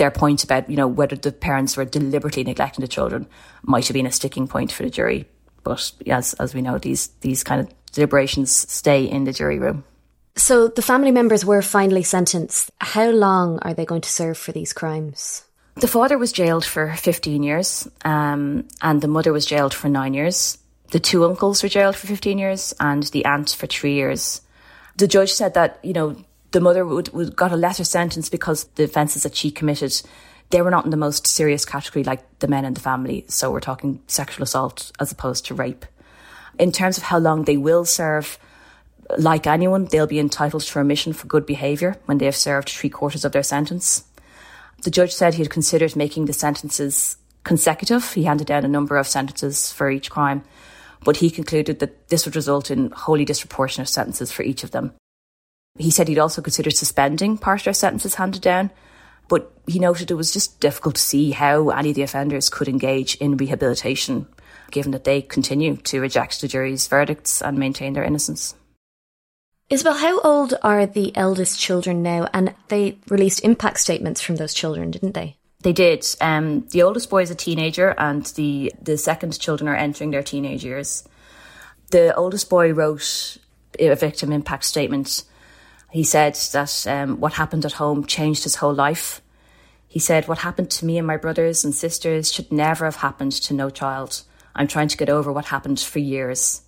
their 0.00 0.10
point 0.10 0.42
about, 0.42 0.68
you 0.68 0.76
know, 0.76 0.88
whether 0.88 1.14
the 1.14 1.30
parents 1.30 1.76
were 1.76 1.84
deliberately 1.84 2.42
neglecting 2.42 2.80
the 2.80 2.88
children 2.88 3.26
might 3.62 3.86
have 3.86 3.94
been 3.94 4.06
a 4.06 4.12
sticking 4.12 4.48
point 4.48 4.72
for 4.72 4.82
the 4.82 4.90
jury. 4.90 5.26
But 5.62 5.92
as, 6.06 6.32
as 6.34 6.54
we 6.54 6.62
know, 6.62 6.78
these, 6.78 7.08
these 7.20 7.44
kind 7.44 7.60
of 7.60 7.68
deliberations 7.92 8.50
stay 8.50 9.04
in 9.04 9.24
the 9.24 9.32
jury 9.32 9.58
room. 9.58 9.84
So 10.36 10.68
the 10.68 10.80
family 10.80 11.10
members 11.10 11.44
were 11.44 11.60
finally 11.60 12.02
sentenced. 12.02 12.70
How 12.80 13.10
long 13.10 13.58
are 13.58 13.74
they 13.74 13.84
going 13.84 14.00
to 14.00 14.10
serve 14.10 14.38
for 14.38 14.52
these 14.52 14.72
crimes? 14.72 15.44
The 15.76 15.88
father 15.88 16.16
was 16.16 16.32
jailed 16.32 16.64
for 16.64 16.94
15 16.94 17.42
years, 17.42 17.86
um, 18.04 18.66
and 18.80 19.02
the 19.02 19.08
mother 19.08 19.32
was 19.32 19.44
jailed 19.44 19.74
for 19.74 19.88
nine 19.88 20.14
years. 20.14 20.56
The 20.92 21.00
two 21.00 21.24
uncles 21.26 21.62
were 21.62 21.68
jailed 21.68 21.94
for 21.94 22.06
15 22.06 22.38
years 22.38 22.74
and 22.80 23.02
the 23.04 23.26
aunt 23.26 23.50
for 23.50 23.66
three 23.66 23.94
years. 23.94 24.40
The 24.96 25.06
judge 25.06 25.32
said 25.32 25.54
that, 25.54 25.78
you 25.82 25.92
know, 25.92 26.16
the 26.52 26.60
mother 26.60 26.84
would, 26.84 27.12
would 27.12 27.36
got 27.36 27.52
a 27.52 27.56
lesser 27.56 27.84
sentence 27.84 28.28
because 28.28 28.64
the 28.74 28.84
offences 28.84 29.22
that 29.22 29.36
she 29.36 29.50
committed, 29.50 30.00
they 30.50 30.62
were 30.62 30.70
not 30.70 30.84
in 30.84 30.90
the 30.90 30.96
most 30.96 31.26
serious 31.26 31.64
category 31.64 32.04
like 32.04 32.38
the 32.40 32.48
men 32.48 32.64
in 32.64 32.74
the 32.74 32.80
family. 32.80 33.24
So 33.28 33.50
we're 33.50 33.60
talking 33.60 34.00
sexual 34.06 34.42
assault 34.42 34.92
as 34.98 35.12
opposed 35.12 35.46
to 35.46 35.54
rape. 35.54 35.86
In 36.58 36.72
terms 36.72 36.98
of 36.98 37.04
how 37.04 37.18
long 37.18 37.44
they 37.44 37.56
will 37.56 37.84
serve, 37.84 38.38
Like 39.18 39.46
anyone, 39.46 39.86
they'll 39.86 40.06
be 40.06 40.20
entitled 40.20 40.62
to 40.62 40.78
remission 40.78 41.12
for 41.12 41.26
good 41.26 41.44
behaviour 41.46 41.96
when 42.06 42.18
they 42.18 42.26
have 42.26 42.36
served 42.36 42.68
three 42.68 42.90
quarters 42.90 43.24
of 43.24 43.32
their 43.32 43.42
sentence. 43.42 44.04
The 44.82 44.90
judge 44.90 45.12
said 45.12 45.34
he 45.34 45.42
had 45.42 45.50
considered 45.50 45.96
making 45.96 46.26
the 46.26 46.32
sentences 46.32 47.16
consecutive. 47.42 48.12
He 48.14 48.24
handed 48.24 48.46
down 48.46 48.64
a 48.64 48.68
number 48.68 48.96
of 48.96 49.08
sentences 49.08 49.72
for 49.72 49.90
each 49.90 50.10
crime, 50.10 50.42
but 51.04 51.16
he 51.16 51.30
concluded 51.30 51.80
that 51.80 52.08
this 52.08 52.24
would 52.24 52.36
result 52.36 52.70
in 52.70 52.90
wholly 52.90 53.24
disproportionate 53.24 53.88
sentences 53.88 54.30
for 54.30 54.44
each 54.44 54.64
of 54.64 54.70
them. 54.70 54.92
He 55.78 55.90
said 55.90 56.08
he'd 56.08 56.18
also 56.18 56.42
considered 56.42 56.76
suspending 56.76 57.38
part 57.38 57.60
of 57.60 57.64
their 57.64 57.74
sentences 57.74 58.16
handed 58.16 58.42
down, 58.42 58.70
but 59.28 59.52
he 59.66 59.78
noted 59.78 60.10
it 60.10 60.14
was 60.14 60.32
just 60.32 60.60
difficult 60.60 60.96
to 60.96 61.00
see 61.00 61.30
how 61.30 61.70
any 61.70 61.90
of 61.90 61.96
the 61.96 62.02
offenders 62.02 62.48
could 62.48 62.68
engage 62.68 63.14
in 63.16 63.36
rehabilitation, 63.36 64.26
given 64.70 64.90
that 64.92 65.04
they 65.04 65.22
continue 65.22 65.76
to 65.76 66.00
reject 66.00 66.40
the 66.40 66.48
jury's 66.48 66.88
verdicts 66.88 67.40
and 67.40 67.58
maintain 67.58 67.92
their 67.92 68.04
innocence. 68.04 68.54
Isabel, 69.70 69.94
how 69.94 70.20
old 70.22 70.54
are 70.64 70.84
the 70.84 71.16
eldest 71.16 71.60
children 71.60 72.02
now? 72.02 72.26
And 72.34 72.54
they 72.66 72.98
released 73.08 73.44
impact 73.44 73.78
statements 73.78 74.20
from 74.20 74.34
those 74.36 74.52
children, 74.52 74.90
didn't 74.90 75.14
they? 75.14 75.36
They 75.62 75.72
did. 75.72 76.04
Um, 76.20 76.66
the 76.70 76.82
oldest 76.82 77.08
boy 77.08 77.22
is 77.22 77.30
a 77.30 77.36
teenager, 77.36 77.94
and 77.96 78.26
the, 78.26 78.72
the 78.82 78.98
second 78.98 79.38
children 79.38 79.68
are 79.68 79.76
entering 79.76 80.10
their 80.10 80.24
teenage 80.24 80.64
years. 80.64 81.04
The 81.92 82.12
oldest 82.16 82.50
boy 82.50 82.72
wrote 82.72 83.38
a 83.78 83.94
victim 83.94 84.32
impact 84.32 84.64
statement 84.64 85.22
he 85.90 86.04
said 86.04 86.34
that 86.52 86.86
um, 86.86 87.18
what 87.18 87.34
happened 87.34 87.64
at 87.64 87.72
home 87.72 88.06
changed 88.06 88.44
his 88.44 88.56
whole 88.56 88.72
life. 88.72 89.20
He 89.88 89.98
said, 89.98 90.28
What 90.28 90.38
happened 90.38 90.70
to 90.70 90.86
me 90.86 90.98
and 90.98 91.06
my 91.06 91.16
brothers 91.16 91.64
and 91.64 91.74
sisters 91.74 92.32
should 92.32 92.52
never 92.52 92.84
have 92.84 92.96
happened 92.96 93.32
to 93.32 93.54
no 93.54 93.70
child. 93.70 94.22
I'm 94.54 94.68
trying 94.68 94.88
to 94.88 94.96
get 94.96 95.08
over 95.08 95.32
what 95.32 95.46
happened 95.46 95.80
for 95.80 95.98
years. 95.98 96.62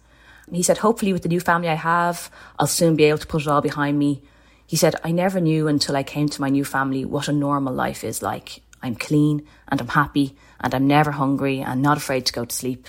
He 0.50 0.64
said, 0.64 0.78
Hopefully, 0.78 1.12
with 1.12 1.22
the 1.22 1.28
new 1.28 1.38
family 1.40 1.68
I 1.68 1.74
have, 1.74 2.30
I'll 2.58 2.66
soon 2.66 2.96
be 2.96 3.04
able 3.04 3.18
to 3.18 3.26
put 3.26 3.42
it 3.42 3.48
all 3.48 3.61
behind 3.61 3.96
me. 3.96 4.22
He 4.66 4.76
said, 4.76 4.96
I 5.04 5.12
never 5.12 5.40
knew 5.40 5.68
until 5.68 5.96
I 5.96 6.02
came 6.02 6.28
to 6.30 6.40
my 6.40 6.48
new 6.48 6.64
family 6.64 7.04
what 7.04 7.28
a 7.28 7.32
normal 7.32 7.72
life 7.72 8.02
is 8.02 8.22
like. 8.22 8.61
I'm 8.82 8.96
clean 8.96 9.46
and 9.68 9.80
I'm 9.80 9.88
happy 9.88 10.37
and 10.58 10.74
I'm 10.74 10.88
never 10.88 11.12
hungry 11.12 11.61
and 11.61 11.80
not 11.80 11.96
afraid 11.96 12.26
to 12.26 12.32
go 12.32 12.44
to 12.44 12.56
sleep. 12.56 12.88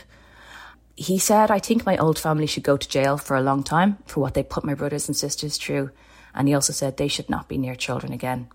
He 0.96 1.20
said, 1.20 1.52
I 1.52 1.60
think 1.60 1.86
my 1.86 1.98
old 1.98 2.18
family 2.18 2.48
should 2.48 2.64
go 2.64 2.78
to 2.78 2.90
jail 2.90 3.18
for 3.18 3.36
a 3.36 3.42
long 3.42 3.64
time 3.64 3.98
for 4.08 4.20
what 4.20 4.34
they 4.34 4.44
put 4.44 4.64
my 4.64 4.74
brothers 4.74 5.08
and 5.08 5.16
sisters 5.16 5.58
through 5.58 5.92
and 6.34 6.48
he 6.48 6.54
also 6.54 6.74
said 6.74 6.98
they 6.98 7.08
should 7.08 7.30
not 7.30 7.48
be 7.48 7.58
near 7.58 7.76
children 7.76 8.14
again. 8.14 8.48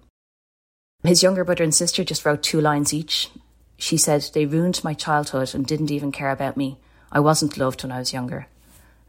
His 1.04 1.22
younger 1.22 1.44
brother 1.44 1.64
and 1.64 1.74
sister 1.74 2.02
just 2.04 2.24
wrote 2.24 2.42
two 2.42 2.60
lines 2.60 2.92
each. 2.92 3.30
She 3.76 3.96
said, 3.96 4.28
They 4.34 4.46
ruined 4.46 4.82
my 4.82 4.94
childhood 4.94 5.54
and 5.54 5.64
didn't 5.64 5.92
even 5.92 6.10
care 6.10 6.30
about 6.30 6.56
me. 6.56 6.78
I 7.12 7.20
wasn't 7.20 7.56
loved 7.56 7.82
when 7.82 7.92
I 7.92 8.00
was 8.00 8.12
younger. 8.12 8.48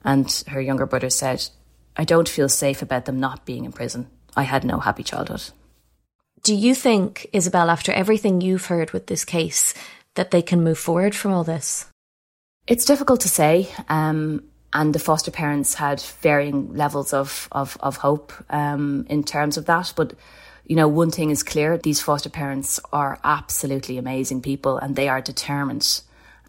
And 0.03 0.43
her 0.47 0.61
younger 0.61 0.85
brother 0.85 1.09
said, 1.09 1.49
I 1.97 2.05
don't 2.05 2.29
feel 2.29 2.47
safe 2.47 2.81
about 2.81 3.05
them 3.05 3.19
not 3.19 3.45
being 3.45 3.65
in 3.65 3.71
prison. 3.71 4.07
I 4.37 4.43
had 4.43 4.63
no 4.63 4.79
happy 4.79 5.03
childhood. 5.03 5.49
Do 6.43 6.55
you 6.55 6.73
think, 6.73 7.27
Isabel, 7.33 7.69
after 7.69 7.91
everything 7.91 8.39
you've 8.39 8.67
heard 8.67 8.91
with 8.91 9.07
this 9.07 9.25
case, 9.25 9.73
that 10.15 10.31
they 10.31 10.41
can 10.41 10.63
move 10.63 10.77
forward 10.77 11.13
from 11.13 11.33
all 11.33 11.43
this? 11.43 11.87
It's 12.67 12.85
difficult 12.85 13.21
to 13.21 13.29
say. 13.29 13.67
Um, 13.89 14.43
and 14.71 14.93
the 14.93 14.99
foster 14.99 15.31
parents 15.31 15.73
had 15.73 16.01
varying 16.21 16.73
levels 16.75 17.13
of 17.13 17.47
of, 17.51 17.77
of 17.79 17.97
hope 17.97 18.33
um, 18.49 19.05
in 19.09 19.23
terms 19.23 19.57
of 19.57 19.65
that. 19.65 19.93
But 19.95 20.13
you 20.65 20.75
know, 20.75 20.87
one 20.87 21.11
thing 21.11 21.31
is 21.31 21.43
clear: 21.43 21.77
these 21.77 22.01
foster 22.01 22.29
parents 22.29 22.79
are 22.93 23.19
absolutely 23.23 23.97
amazing 23.97 24.41
people, 24.41 24.77
and 24.77 24.95
they 24.95 25.09
are 25.09 25.21
determined 25.21 26.01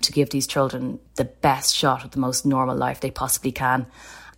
to 0.02 0.12
give 0.12 0.30
these 0.30 0.46
children 0.46 0.98
the 1.16 1.24
best 1.24 1.74
shot 1.74 2.04
at 2.04 2.12
the 2.12 2.20
most 2.20 2.46
normal 2.46 2.76
life 2.76 3.00
they 3.00 3.10
possibly 3.10 3.52
can. 3.52 3.86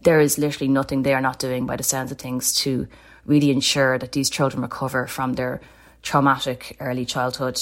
There 0.02 0.20
is 0.20 0.38
literally 0.38 0.72
nothing 0.72 1.02
they 1.02 1.14
are 1.14 1.20
not 1.20 1.38
doing, 1.38 1.66
by 1.66 1.76
the 1.76 1.84
sounds 1.84 2.10
of 2.10 2.18
things, 2.18 2.52
to 2.62 2.88
really 3.24 3.50
ensure 3.50 3.98
that 3.98 4.12
these 4.12 4.28
children 4.30 4.62
recover 4.62 5.06
from 5.06 5.34
their 5.34 5.60
traumatic 6.02 6.76
early 6.80 7.04
childhood. 7.04 7.60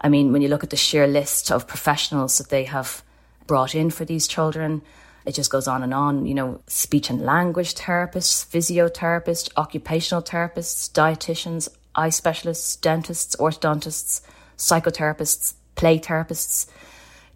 I 0.00 0.08
mean, 0.08 0.32
when 0.32 0.42
you 0.42 0.48
look 0.48 0.64
at 0.64 0.70
the 0.70 0.76
sheer 0.76 1.06
list 1.06 1.50
of 1.50 1.66
professionals 1.66 2.38
that 2.38 2.48
they 2.48 2.64
have 2.64 3.02
brought 3.46 3.74
in 3.74 3.90
for 3.90 4.06
these 4.06 4.26
children, 4.26 4.82
it 5.26 5.34
just 5.34 5.50
goes 5.50 5.66
on 5.66 5.82
and 5.82 5.94
on. 5.94 6.26
You 6.26 6.34
know, 6.34 6.60
speech 6.66 7.10
and 7.10 7.22
language 7.22 7.74
therapists, 7.74 8.44
physiotherapists, 8.46 9.50
occupational 9.56 10.22
therapists, 10.22 10.90
dietitians, 10.90 11.68
eye 11.94 12.10
specialists, 12.10 12.76
dentists, 12.76 13.36
orthodontists, 13.36 14.20
psychotherapists, 14.56 15.54
play 15.74 15.98
therapists, 15.98 16.66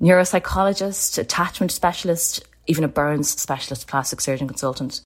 neuropsychologists, 0.00 1.18
attachment 1.18 1.72
specialists, 1.72 2.40
even 2.66 2.84
a 2.84 2.88
burns 2.88 3.30
specialist, 3.30 3.86
plastic 3.86 4.20
surgeon 4.20 4.46
consultant. 4.46 5.02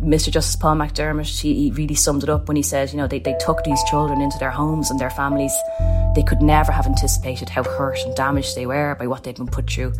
Mr. 0.00 0.30
Justice 0.30 0.54
Paul 0.54 0.76
McDermott, 0.76 1.40
he 1.40 1.72
really 1.72 1.96
summed 1.96 2.22
it 2.22 2.28
up 2.28 2.46
when 2.46 2.56
he 2.56 2.62
said, 2.62 2.92
you 2.92 2.96
know, 2.96 3.08
they, 3.08 3.18
they 3.18 3.36
took 3.40 3.64
these 3.64 3.82
children 3.84 4.20
into 4.20 4.38
their 4.38 4.50
homes 4.50 4.92
and 4.92 5.00
their 5.00 5.10
families. 5.10 5.52
They 6.14 6.22
could 6.22 6.40
never 6.40 6.70
have 6.70 6.86
anticipated 6.86 7.48
how 7.48 7.64
hurt 7.64 7.98
and 8.04 8.14
damaged 8.14 8.54
they 8.54 8.66
were 8.66 8.94
by 8.94 9.08
what 9.08 9.24
they'd 9.24 9.34
been 9.34 9.48
put 9.48 9.68
through, 9.68 9.92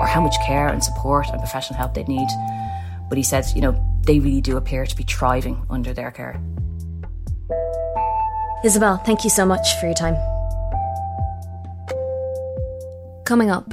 or 0.00 0.06
how 0.06 0.20
much 0.20 0.34
care 0.44 0.66
and 0.66 0.82
support 0.82 1.28
and 1.28 1.38
professional 1.38 1.78
help 1.78 1.94
they'd 1.94 2.08
need. 2.08 2.26
But 3.08 3.18
he 3.18 3.22
said, 3.22 3.46
you 3.54 3.60
know, 3.60 3.80
they 4.04 4.18
really 4.18 4.40
do 4.40 4.56
appear 4.56 4.84
to 4.84 4.96
be 4.96 5.04
thriving 5.04 5.64
under 5.70 5.94
their 5.94 6.10
care. 6.10 6.40
Isabel, 8.64 8.96
thank 8.96 9.22
you 9.22 9.30
so 9.30 9.46
much 9.46 9.78
for 9.78 9.86
your 9.86 9.94
time. 9.94 10.16
Coming 13.24 13.50
up, 13.50 13.72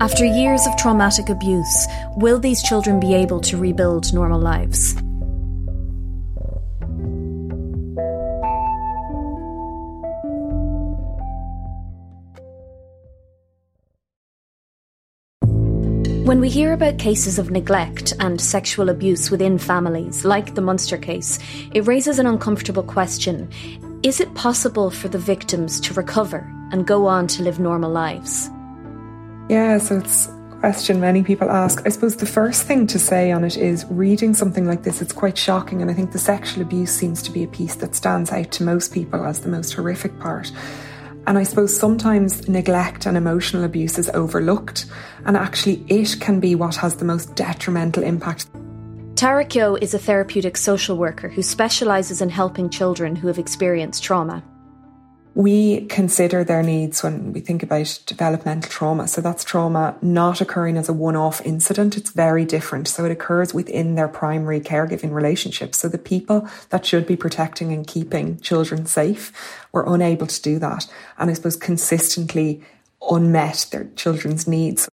after 0.00 0.26
years 0.26 0.66
of 0.66 0.76
traumatic 0.76 1.30
abuse, 1.30 1.86
will 2.16 2.38
these 2.38 2.62
children 2.62 3.00
be 3.00 3.14
able 3.14 3.40
to 3.40 3.56
rebuild 3.56 4.12
normal 4.12 4.40
lives? 4.40 4.94
When 16.26 16.40
we 16.40 16.48
hear 16.48 16.72
about 16.72 16.98
cases 16.98 17.38
of 17.38 17.52
neglect 17.52 18.12
and 18.18 18.40
sexual 18.40 18.88
abuse 18.88 19.30
within 19.30 19.58
families, 19.58 20.24
like 20.24 20.56
the 20.56 20.60
Munster 20.60 20.98
case, 20.98 21.38
it 21.72 21.86
raises 21.86 22.18
an 22.18 22.26
uncomfortable 22.26 22.82
question. 22.82 23.48
Is 24.02 24.18
it 24.18 24.34
possible 24.34 24.90
for 24.90 25.06
the 25.06 25.18
victims 25.20 25.78
to 25.82 25.94
recover 25.94 26.52
and 26.72 26.84
go 26.84 27.06
on 27.06 27.28
to 27.28 27.44
live 27.44 27.60
normal 27.60 27.92
lives? 27.92 28.50
Yeah, 29.48 29.78
so 29.78 29.98
it's 29.98 30.26
a 30.26 30.56
question 30.58 30.98
many 31.00 31.22
people 31.22 31.48
ask. 31.48 31.86
I 31.86 31.90
suppose 31.90 32.16
the 32.16 32.26
first 32.26 32.64
thing 32.64 32.88
to 32.88 32.98
say 32.98 33.30
on 33.30 33.44
it 33.44 33.56
is 33.56 33.86
reading 33.88 34.34
something 34.34 34.66
like 34.66 34.82
this, 34.82 35.00
it's 35.00 35.12
quite 35.12 35.38
shocking. 35.38 35.80
And 35.80 35.92
I 35.92 35.94
think 35.94 36.10
the 36.10 36.18
sexual 36.18 36.60
abuse 36.60 36.90
seems 36.90 37.22
to 37.22 37.30
be 37.30 37.44
a 37.44 37.48
piece 37.48 37.76
that 37.76 37.94
stands 37.94 38.32
out 38.32 38.50
to 38.50 38.64
most 38.64 38.92
people 38.92 39.24
as 39.24 39.42
the 39.42 39.48
most 39.48 39.74
horrific 39.74 40.18
part. 40.18 40.50
And 41.26 41.36
I 41.36 41.42
suppose 41.42 41.76
sometimes 41.76 42.48
neglect 42.48 43.06
and 43.06 43.16
emotional 43.16 43.64
abuse 43.64 43.98
is 43.98 44.08
overlooked, 44.10 44.86
and 45.24 45.36
actually, 45.36 45.84
it 45.88 46.20
can 46.20 46.38
be 46.38 46.54
what 46.54 46.76
has 46.76 46.96
the 46.96 47.04
most 47.04 47.34
detrimental 47.34 48.04
impact. 48.04 48.48
Tara 49.16 49.44
Keogh 49.44 49.76
is 49.76 49.94
a 49.94 49.98
therapeutic 49.98 50.56
social 50.56 50.96
worker 50.96 51.28
who 51.28 51.42
specialises 51.42 52.20
in 52.20 52.28
helping 52.28 52.70
children 52.70 53.16
who 53.16 53.26
have 53.28 53.38
experienced 53.38 54.04
trauma 54.04 54.44
we 55.36 55.84
consider 55.88 56.44
their 56.44 56.62
needs 56.62 57.02
when 57.02 57.30
we 57.34 57.40
think 57.40 57.62
about 57.62 57.98
developmental 58.06 58.70
trauma. 58.70 59.06
So 59.06 59.20
that's 59.20 59.44
trauma 59.44 59.94
not 60.00 60.40
occurring 60.40 60.78
as 60.78 60.88
a 60.88 60.94
one 60.94 61.14
off 61.14 61.44
incident. 61.44 61.98
It's 61.98 62.10
very 62.10 62.46
different. 62.46 62.88
So 62.88 63.04
it 63.04 63.12
occurs 63.12 63.52
within 63.52 63.96
their 63.96 64.08
primary 64.08 64.60
caregiving 64.60 65.12
relationship. 65.12 65.74
So 65.74 65.88
the 65.88 65.98
people 65.98 66.48
that 66.70 66.86
should 66.86 67.06
be 67.06 67.16
protecting 67.16 67.70
and 67.70 67.86
keeping 67.86 68.40
children 68.40 68.86
safe 68.86 69.30
were 69.72 69.84
unable 69.86 70.26
to 70.26 70.40
do 70.40 70.58
that. 70.58 70.86
And 71.18 71.30
I 71.30 71.34
suppose 71.34 71.56
consistently 71.56 72.62
unmet 73.02 73.66
their 73.70 73.90
children's 73.94 74.48
needs. 74.48 74.88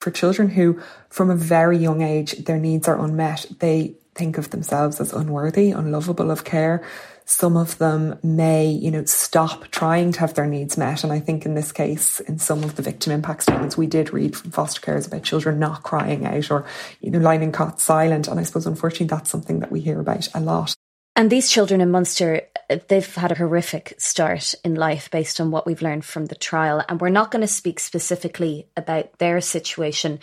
For 0.00 0.12
children 0.12 0.50
who, 0.50 0.80
from 1.08 1.28
a 1.28 1.34
very 1.34 1.76
young 1.76 2.02
age, 2.02 2.44
their 2.44 2.58
needs 2.58 2.86
are 2.86 3.04
unmet, 3.04 3.46
they 3.58 3.96
think 4.14 4.38
of 4.38 4.50
themselves 4.50 5.00
as 5.00 5.12
unworthy, 5.12 5.72
unlovable 5.72 6.30
of 6.30 6.44
care. 6.44 6.86
Some 7.30 7.58
of 7.58 7.76
them 7.76 8.18
may, 8.22 8.66
you 8.70 8.90
know, 8.90 9.04
stop 9.04 9.68
trying 9.68 10.12
to 10.12 10.20
have 10.20 10.32
their 10.32 10.46
needs 10.46 10.78
met. 10.78 11.04
And 11.04 11.12
I 11.12 11.20
think 11.20 11.44
in 11.44 11.52
this 11.52 11.72
case, 11.72 12.20
in 12.20 12.38
some 12.38 12.64
of 12.64 12.76
the 12.76 12.82
victim 12.82 13.12
impact 13.12 13.42
statements, 13.42 13.76
we 13.76 13.86
did 13.86 14.14
read 14.14 14.34
from 14.34 14.50
foster 14.50 14.80
carers 14.80 15.06
about 15.06 15.24
children 15.24 15.58
not 15.58 15.82
crying 15.82 16.24
out 16.24 16.50
or, 16.50 16.64
you 17.02 17.10
know, 17.10 17.18
lying 17.18 17.42
in 17.42 17.52
cot 17.52 17.80
silent. 17.80 18.28
And 18.28 18.40
I 18.40 18.44
suppose, 18.44 18.66
unfortunately, 18.66 19.08
that's 19.08 19.28
something 19.28 19.60
that 19.60 19.70
we 19.70 19.80
hear 19.80 20.00
about 20.00 20.26
a 20.34 20.40
lot. 20.40 20.74
And 21.16 21.28
these 21.28 21.50
children 21.50 21.82
in 21.82 21.90
Munster, 21.90 22.42
they've 22.88 23.14
had 23.14 23.32
a 23.32 23.36
horrific 23.36 23.92
start 23.98 24.54
in 24.64 24.74
life 24.74 25.10
based 25.10 25.38
on 25.38 25.50
what 25.50 25.66
we've 25.66 25.82
learned 25.82 26.06
from 26.06 26.26
the 26.26 26.34
trial. 26.34 26.82
And 26.88 26.98
we're 26.98 27.10
not 27.10 27.30
going 27.30 27.42
to 27.42 27.46
speak 27.46 27.78
specifically 27.78 28.68
about 28.74 29.18
their 29.18 29.42
situation, 29.42 30.18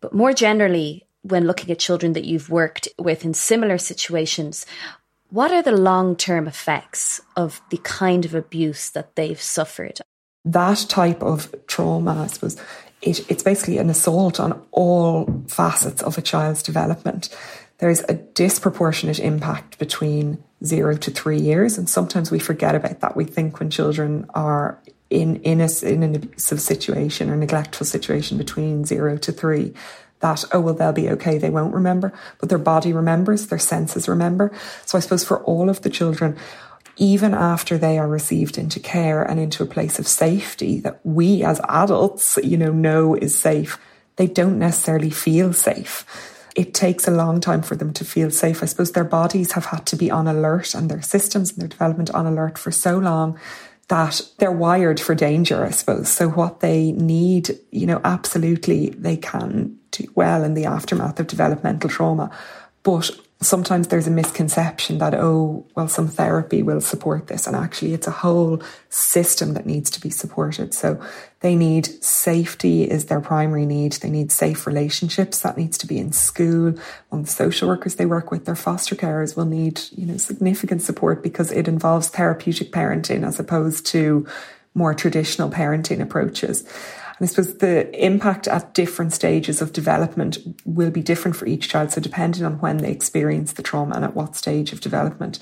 but 0.00 0.14
more 0.14 0.32
generally, 0.32 1.08
when 1.22 1.48
looking 1.48 1.72
at 1.72 1.80
children 1.80 2.12
that 2.12 2.24
you've 2.24 2.50
worked 2.50 2.86
with 3.00 3.24
in 3.24 3.34
similar 3.34 3.78
situations, 3.78 4.64
what 5.36 5.52
are 5.52 5.60
the 5.60 5.70
long 5.70 6.16
term 6.16 6.48
effects 6.48 7.20
of 7.36 7.60
the 7.68 7.76
kind 7.76 8.24
of 8.24 8.34
abuse 8.34 8.88
that 8.88 9.16
they've 9.16 9.40
suffered? 9.40 10.00
That 10.46 10.86
type 10.88 11.22
of 11.22 11.54
trauma, 11.66 12.22
I 12.22 12.26
suppose, 12.28 12.56
it, 13.02 13.30
it's 13.30 13.42
basically 13.42 13.76
an 13.76 13.90
assault 13.90 14.40
on 14.40 14.58
all 14.70 15.44
facets 15.46 16.02
of 16.02 16.16
a 16.16 16.22
child's 16.22 16.62
development. 16.62 17.28
There's 17.78 18.00
a 18.08 18.14
disproportionate 18.14 19.18
impact 19.18 19.78
between 19.78 20.42
zero 20.64 20.96
to 20.96 21.10
three 21.10 21.38
years, 21.38 21.76
and 21.76 21.86
sometimes 21.86 22.30
we 22.30 22.38
forget 22.38 22.74
about 22.74 23.00
that. 23.00 23.14
We 23.14 23.26
think 23.26 23.60
when 23.60 23.68
children 23.68 24.24
are 24.30 24.80
in 25.10 25.36
in, 25.42 25.60
a, 25.60 25.68
in 25.82 26.02
an 26.02 26.16
abusive 26.16 26.62
situation 26.62 27.28
or 27.28 27.36
neglectful 27.36 27.84
situation 27.84 28.38
between 28.38 28.86
zero 28.86 29.18
to 29.18 29.32
three, 29.32 29.74
that, 30.20 30.44
oh, 30.52 30.60
well, 30.60 30.74
they'll 30.74 30.92
be 30.92 31.10
okay. 31.10 31.38
They 31.38 31.50
won't 31.50 31.74
remember, 31.74 32.12
but 32.38 32.48
their 32.48 32.58
body 32.58 32.92
remembers, 32.92 33.46
their 33.46 33.58
senses 33.58 34.08
remember. 34.08 34.52
So 34.84 34.96
I 34.96 35.00
suppose 35.00 35.24
for 35.24 35.42
all 35.44 35.68
of 35.68 35.82
the 35.82 35.90
children, 35.90 36.36
even 36.96 37.34
after 37.34 37.76
they 37.76 37.98
are 37.98 38.08
received 38.08 38.56
into 38.56 38.80
care 38.80 39.22
and 39.22 39.38
into 39.38 39.62
a 39.62 39.66
place 39.66 39.98
of 39.98 40.08
safety 40.08 40.80
that 40.80 41.00
we 41.04 41.44
as 41.44 41.60
adults, 41.68 42.38
you 42.42 42.56
know, 42.56 42.72
know 42.72 43.14
is 43.14 43.36
safe, 43.36 43.78
they 44.16 44.26
don't 44.26 44.58
necessarily 44.58 45.10
feel 45.10 45.52
safe. 45.52 46.06
It 46.56 46.72
takes 46.72 47.06
a 47.06 47.10
long 47.10 47.40
time 47.40 47.60
for 47.60 47.76
them 47.76 47.92
to 47.92 48.04
feel 48.04 48.30
safe. 48.30 48.62
I 48.62 48.66
suppose 48.66 48.92
their 48.92 49.04
bodies 49.04 49.52
have 49.52 49.66
had 49.66 49.84
to 49.86 49.96
be 49.96 50.10
on 50.10 50.26
alert 50.26 50.74
and 50.74 50.90
their 50.90 51.02
systems 51.02 51.52
and 51.52 51.60
their 51.60 51.68
development 51.68 52.10
on 52.10 52.24
alert 52.26 52.56
for 52.56 52.70
so 52.70 52.96
long 52.96 53.38
that 53.88 54.20
they're 54.38 54.50
wired 54.50 54.98
for 54.98 55.14
danger, 55.14 55.64
I 55.64 55.70
suppose. 55.70 56.08
So 56.08 56.28
what 56.28 56.60
they 56.60 56.92
need, 56.92 57.58
you 57.70 57.86
know, 57.86 58.00
absolutely 58.04 58.90
they 58.90 59.16
can 59.16 59.78
do 59.92 60.10
well 60.14 60.42
in 60.42 60.54
the 60.54 60.64
aftermath 60.64 61.20
of 61.20 61.28
developmental 61.28 61.88
trauma. 61.88 62.30
But 62.82 63.10
sometimes 63.40 63.88
there's 63.88 64.06
a 64.06 64.10
misconception 64.10 64.98
that, 64.98 65.14
oh, 65.14 65.66
well, 65.74 65.88
some 65.88 66.08
therapy 66.08 66.62
will 66.62 66.80
support 66.80 67.26
this. 67.26 67.46
And 67.46 67.54
actually, 67.54 67.92
it's 67.92 68.06
a 68.06 68.12
whole 68.12 68.62
system 68.88 69.52
that 69.54 69.66
needs 69.66 69.90
to 69.90 70.00
be 70.00 70.08
supported. 70.08 70.72
So 70.72 71.00
they 71.40 71.54
need 71.54 72.02
safety 72.02 72.90
is 72.90 73.06
their 73.06 73.20
primary 73.20 73.66
need. 73.66 73.92
They 73.94 74.08
need 74.08 74.32
safe 74.32 74.66
relationships. 74.66 75.40
That 75.40 75.58
needs 75.58 75.76
to 75.78 75.86
be 75.86 75.98
in 75.98 76.12
school. 76.12 76.74
On 77.12 77.22
the 77.22 77.28
social 77.28 77.68
workers 77.68 77.96
they 77.96 78.06
work 78.06 78.30
with, 78.30 78.46
their 78.46 78.56
foster 78.56 78.96
carers 78.96 79.36
will 79.36 79.44
need, 79.44 79.82
you 79.92 80.06
know, 80.06 80.16
significant 80.16 80.80
support 80.80 81.22
because 81.22 81.52
it 81.52 81.68
involves 81.68 82.08
therapeutic 82.08 82.72
parenting 82.72 83.26
as 83.26 83.38
opposed 83.38 83.84
to 83.86 84.26
more 84.72 84.94
traditional 84.94 85.50
parenting 85.50 86.00
approaches. 86.00 86.64
And 87.18 87.26
I 87.26 87.30
suppose 87.30 87.58
the 87.58 88.04
impact 88.04 88.46
at 88.46 88.74
different 88.74 89.12
stages 89.12 89.62
of 89.62 89.72
development 89.72 90.38
will 90.64 90.90
be 90.90 91.02
different 91.02 91.36
for 91.36 91.46
each 91.46 91.68
child. 91.68 91.90
So 91.92 92.00
depending 92.00 92.44
on 92.44 92.58
when 92.60 92.78
they 92.78 92.90
experience 92.90 93.54
the 93.54 93.62
trauma 93.62 93.94
and 93.94 94.04
at 94.04 94.14
what 94.14 94.36
stage 94.36 94.72
of 94.72 94.80
development. 94.80 95.38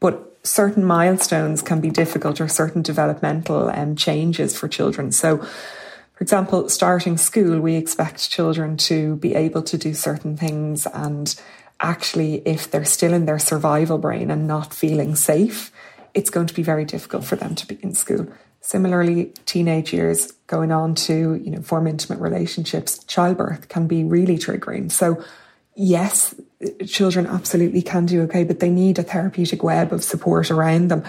But 0.00 0.38
certain 0.42 0.84
milestones 0.84 1.60
can 1.60 1.80
be 1.80 1.90
difficult 1.90 2.40
or 2.40 2.48
certain 2.48 2.80
developmental 2.80 3.68
um, 3.70 3.96
changes 3.96 4.58
for 4.58 4.68
children. 4.68 5.12
So, 5.12 5.38
for 5.38 6.22
example, 6.22 6.68
starting 6.68 7.18
school, 7.18 7.60
we 7.60 7.76
expect 7.76 8.30
children 8.30 8.76
to 8.78 9.16
be 9.16 9.34
able 9.34 9.62
to 9.62 9.76
do 9.76 9.92
certain 9.92 10.36
things. 10.36 10.86
And 10.86 11.34
actually, 11.80 12.42
if 12.46 12.70
they're 12.70 12.84
still 12.84 13.12
in 13.12 13.26
their 13.26 13.38
survival 13.38 13.98
brain 13.98 14.30
and 14.30 14.46
not 14.46 14.72
feeling 14.72 15.14
safe, 15.14 15.70
it's 16.14 16.30
going 16.30 16.46
to 16.46 16.54
be 16.54 16.62
very 16.62 16.84
difficult 16.84 17.24
for 17.24 17.36
them 17.36 17.54
to 17.54 17.66
be 17.66 17.78
in 17.82 17.94
school. 17.94 18.26
Similarly, 18.60 19.32
teenage 19.46 19.92
years 19.92 20.32
going 20.46 20.70
on 20.70 20.94
to, 20.94 21.34
you 21.34 21.50
know, 21.50 21.62
form 21.62 21.86
intimate 21.86 22.20
relationships, 22.20 23.02
childbirth 23.04 23.68
can 23.68 23.86
be 23.86 24.04
really 24.04 24.36
triggering. 24.36 24.92
So 24.92 25.24
yes, 25.74 26.34
children 26.86 27.26
absolutely 27.26 27.82
can 27.82 28.06
do 28.06 28.22
okay, 28.22 28.44
but 28.44 28.60
they 28.60 28.70
need 28.70 28.98
a 28.98 29.02
therapeutic 29.02 29.62
web 29.62 29.92
of 29.92 30.04
support 30.04 30.50
around 30.50 30.88
them. 30.88 31.04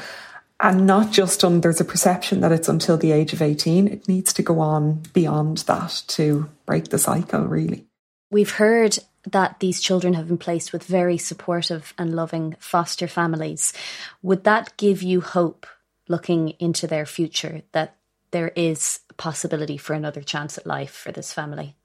And 0.62 0.86
not 0.86 1.12
just 1.12 1.44
on, 1.44 1.62
there's 1.62 1.82
a 1.82 1.86
perception 1.86 2.42
that 2.42 2.52
it's 2.52 2.70
until 2.70 2.96
the 2.96 3.12
age 3.12 3.34
of 3.34 3.42
18. 3.42 3.88
It 3.88 4.08
needs 4.08 4.32
to 4.34 4.44
go 4.44 4.60
on 4.60 5.02
beyond 5.12 5.60
that 5.60 6.04
to 6.10 6.50
break 6.66 6.90
the 6.90 7.00
cycle, 7.00 7.42
really. 7.46 7.86
We've 8.30 8.52
heard 8.52 9.00
that 9.30 9.60
these 9.60 9.82
children 9.82 10.14
have 10.14 10.28
been 10.28 10.38
placed 10.38 10.72
with 10.72 10.84
very 10.84 11.18
supportive 11.18 11.94
and 11.98 12.16
loving 12.16 12.56
foster 12.60 13.08
families. 13.08 13.74
Would 14.22 14.44
that 14.46 14.78
give 14.78 15.02
you 15.02 15.22
hope 15.22 15.66
looking 16.08 16.50
into 16.60 16.88
their 16.88 17.06
future 17.06 17.62
that 17.72 17.98
there 18.32 18.52
is 18.56 19.00
possibility 19.18 19.78
for 19.78 19.94
another 19.94 20.22
chance 20.22 20.58
at 20.58 20.66
life 20.66 20.92
for 20.92 21.12
this 21.12 21.34
family. 21.34 21.76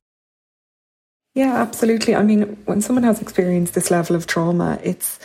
Yeah, 1.35 1.61
absolutely. 1.61 2.15
I 2.15 2.23
mean, 2.23 2.57
when 2.65 2.81
someone 2.81 3.03
has 3.05 3.21
experienced 3.21 3.75
this 3.75 3.91
level 3.91 4.17
of 4.17 4.27
trauma, 4.27 4.79
it's 4.83 5.19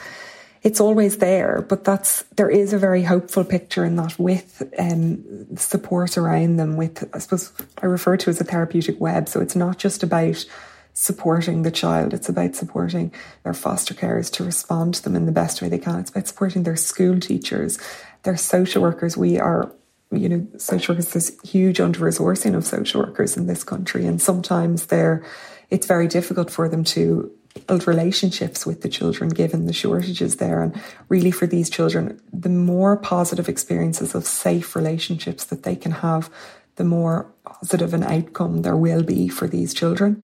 it's 0.63 0.79
always 0.79 1.17
there, 1.17 1.65
but 1.67 1.83
that's 1.83 2.23
there 2.35 2.49
is 2.49 2.73
a 2.73 2.77
very 2.77 3.01
hopeful 3.01 3.43
picture 3.43 3.83
in 3.83 3.95
that 3.95 4.19
with 4.19 4.61
um, 4.77 5.55
support 5.55 6.17
around 6.17 6.57
them. 6.57 6.75
With 6.75 7.09
I 7.15 7.19
suppose 7.19 7.51
I 7.81 7.85
refer 7.85 8.17
to 8.17 8.29
as 8.29 8.41
a 8.41 8.43
therapeutic 8.43 8.99
web. 8.99 9.29
So 9.29 9.39
it's 9.39 9.55
not 9.55 9.77
just 9.77 10.03
about 10.03 10.45
supporting 10.93 11.63
the 11.63 11.71
child; 11.71 12.13
it's 12.13 12.29
about 12.29 12.55
supporting 12.55 13.13
their 13.43 13.53
foster 13.53 13.93
carers 13.93 14.29
to 14.33 14.43
respond 14.43 14.95
to 14.95 15.03
them 15.03 15.15
in 15.15 15.25
the 15.25 15.31
best 15.31 15.61
way 15.61 15.69
they 15.69 15.79
can. 15.79 15.99
It's 15.99 16.11
about 16.11 16.27
supporting 16.27 16.63
their 16.63 16.75
school 16.75 17.19
teachers 17.19 17.79
they're 18.23 18.37
social 18.37 18.81
workers. 18.81 19.17
We 19.17 19.39
are, 19.39 19.71
you 20.11 20.29
know, 20.29 20.47
social 20.57 20.93
workers, 20.93 21.13
there's 21.13 21.39
huge 21.41 21.79
under 21.79 21.99
resourcing 21.99 22.55
of 22.55 22.65
social 22.65 23.01
workers 23.01 23.37
in 23.37 23.47
this 23.47 23.63
country. 23.63 24.05
And 24.05 24.21
sometimes 24.21 24.87
they're, 24.87 25.23
it's 25.69 25.87
very 25.87 26.07
difficult 26.07 26.51
for 26.51 26.69
them 26.69 26.83
to 26.85 27.31
build 27.67 27.87
relationships 27.87 28.65
with 28.65 28.81
the 28.81 28.89
children 28.89 29.29
given 29.29 29.65
the 29.65 29.73
shortages 29.73 30.37
there. 30.37 30.61
And 30.61 30.79
really 31.09 31.31
for 31.31 31.47
these 31.47 31.69
children, 31.69 32.21
the 32.31 32.49
more 32.49 32.95
positive 32.97 33.49
experiences 33.49 34.15
of 34.15 34.25
safe 34.25 34.75
relationships 34.75 35.45
that 35.45 35.63
they 35.63 35.75
can 35.75 35.91
have, 35.91 36.29
the 36.75 36.83
more 36.83 37.31
positive 37.43 37.93
an 37.93 38.03
outcome 38.03 38.61
there 38.61 38.77
will 38.77 39.03
be 39.03 39.27
for 39.27 39.47
these 39.47 39.73
children. 39.73 40.21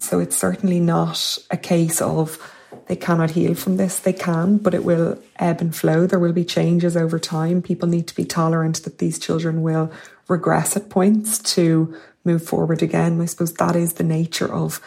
So 0.00 0.18
it's 0.18 0.36
certainly 0.36 0.80
not 0.80 1.38
a 1.50 1.56
case 1.56 2.00
of 2.00 2.38
they 2.86 2.96
cannot 2.96 3.30
heal 3.30 3.54
from 3.54 3.76
this. 3.76 3.98
They 3.98 4.12
can, 4.12 4.58
but 4.58 4.74
it 4.74 4.84
will 4.84 5.18
ebb 5.36 5.60
and 5.60 5.74
flow. 5.74 6.06
There 6.06 6.18
will 6.18 6.32
be 6.32 6.44
changes 6.44 6.96
over 6.96 7.18
time. 7.18 7.62
People 7.62 7.88
need 7.88 8.06
to 8.08 8.14
be 8.14 8.24
tolerant 8.24 8.82
that 8.84 8.98
these 8.98 9.18
children 9.18 9.62
will 9.62 9.92
regress 10.28 10.76
at 10.76 10.90
points 10.90 11.38
to 11.54 11.96
move 12.24 12.44
forward 12.44 12.82
again. 12.82 13.20
I 13.20 13.26
suppose 13.26 13.54
that 13.54 13.76
is 13.76 13.94
the 13.94 14.04
nature 14.04 14.52
of 14.52 14.80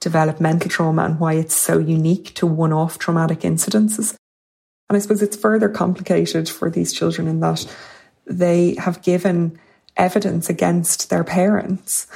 developmental 0.00 0.68
trauma 0.68 1.04
and 1.04 1.20
why 1.20 1.34
it's 1.34 1.54
so 1.54 1.78
unique 1.78 2.34
to 2.34 2.46
one 2.46 2.72
off 2.72 2.98
traumatic 2.98 3.40
incidences. 3.40 4.16
And 4.88 4.96
I 4.96 4.98
suppose 4.98 5.22
it's 5.22 5.36
further 5.36 5.68
complicated 5.68 6.48
for 6.48 6.68
these 6.68 6.92
children 6.92 7.28
in 7.28 7.40
that 7.40 7.66
they 8.26 8.74
have 8.78 9.02
given 9.02 9.58
evidence 9.96 10.48
against 10.50 11.10
their 11.10 11.24
parents. 11.24 12.06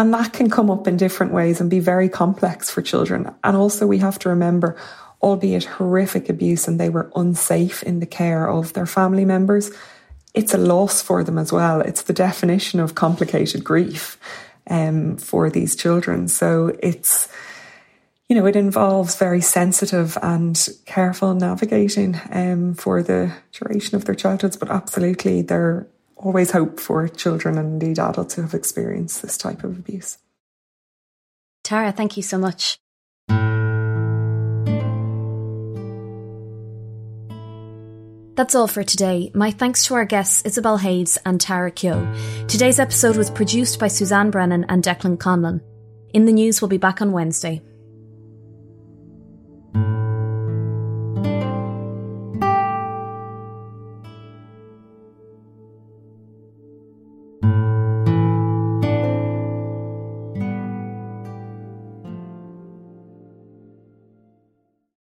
And 0.00 0.14
that 0.14 0.32
can 0.32 0.48
come 0.48 0.70
up 0.70 0.88
in 0.88 0.96
different 0.96 1.34
ways 1.34 1.60
and 1.60 1.68
be 1.68 1.78
very 1.78 2.08
complex 2.08 2.70
for 2.70 2.80
children. 2.80 3.34
And 3.44 3.54
also, 3.54 3.86
we 3.86 3.98
have 3.98 4.18
to 4.20 4.30
remember, 4.30 4.78
albeit 5.20 5.64
horrific 5.64 6.30
abuse 6.30 6.66
and 6.66 6.80
they 6.80 6.88
were 6.88 7.12
unsafe 7.14 7.82
in 7.82 8.00
the 8.00 8.06
care 8.06 8.48
of 8.48 8.72
their 8.72 8.86
family 8.86 9.26
members, 9.26 9.70
it's 10.32 10.54
a 10.54 10.56
loss 10.56 11.02
for 11.02 11.22
them 11.22 11.36
as 11.36 11.52
well. 11.52 11.82
It's 11.82 12.00
the 12.00 12.14
definition 12.14 12.80
of 12.80 12.94
complicated 12.94 13.62
grief 13.62 14.18
um, 14.70 15.18
for 15.18 15.50
these 15.50 15.76
children. 15.76 16.28
So 16.28 16.74
it's, 16.82 17.28
you 18.26 18.36
know, 18.36 18.46
it 18.46 18.56
involves 18.56 19.16
very 19.16 19.42
sensitive 19.42 20.16
and 20.22 20.66
careful 20.86 21.34
navigating 21.34 22.18
um, 22.32 22.72
for 22.72 23.02
the 23.02 23.34
duration 23.52 23.96
of 23.96 24.06
their 24.06 24.14
childhoods, 24.14 24.56
but 24.56 24.70
absolutely 24.70 25.42
they're 25.42 25.86
always 26.20 26.50
hope 26.50 26.78
for 26.78 27.08
children 27.08 27.58
and 27.58 27.82
indeed 27.82 27.98
adults 27.98 28.34
who 28.34 28.42
have 28.42 28.54
experienced 28.54 29.22
this 29.22 29.36
type 29.36 29.64
of 29.64 29.78
abuse. 29.78 30.18
Tara, 31.64 31.92
thank 31.92 32.16
you 32.16 32.22
so 32.22 32.38
much. 32.38 32.78
That's 38.36 38.54
all 38.54 38.68
for 38.68 38.82
today. 38.82 39.30
My 39.34 39.50
thanks 39.50 39.84
to 39.84 39.94
our 39.94 40.06
guests 40.06 40.42
Isabel 40.46 40.78
Hayes 40.78 41.18
and 41.26 41.38
Tara 41.38 41.70
Keogh. 41.70 42.10
Today's 42.48 42.78
episode 42.78 43.16
was 43.16 43.30
produced 43.30 43.78
by 43.78 43.88
Suzanne 43.88 44.30
Brennan 44.30 44.64
and 44.68 44.82
Declan 44.82 45.18
Conlon. 45.18 45.60
In 46.14 46.24
the 46.24 46.32
news, 46.32 46.62
we'll 46.62 46.68
be 46.68 46.78
back 46.78 47.02
on 47.02 47.12
Wednesday. 47.12 47.60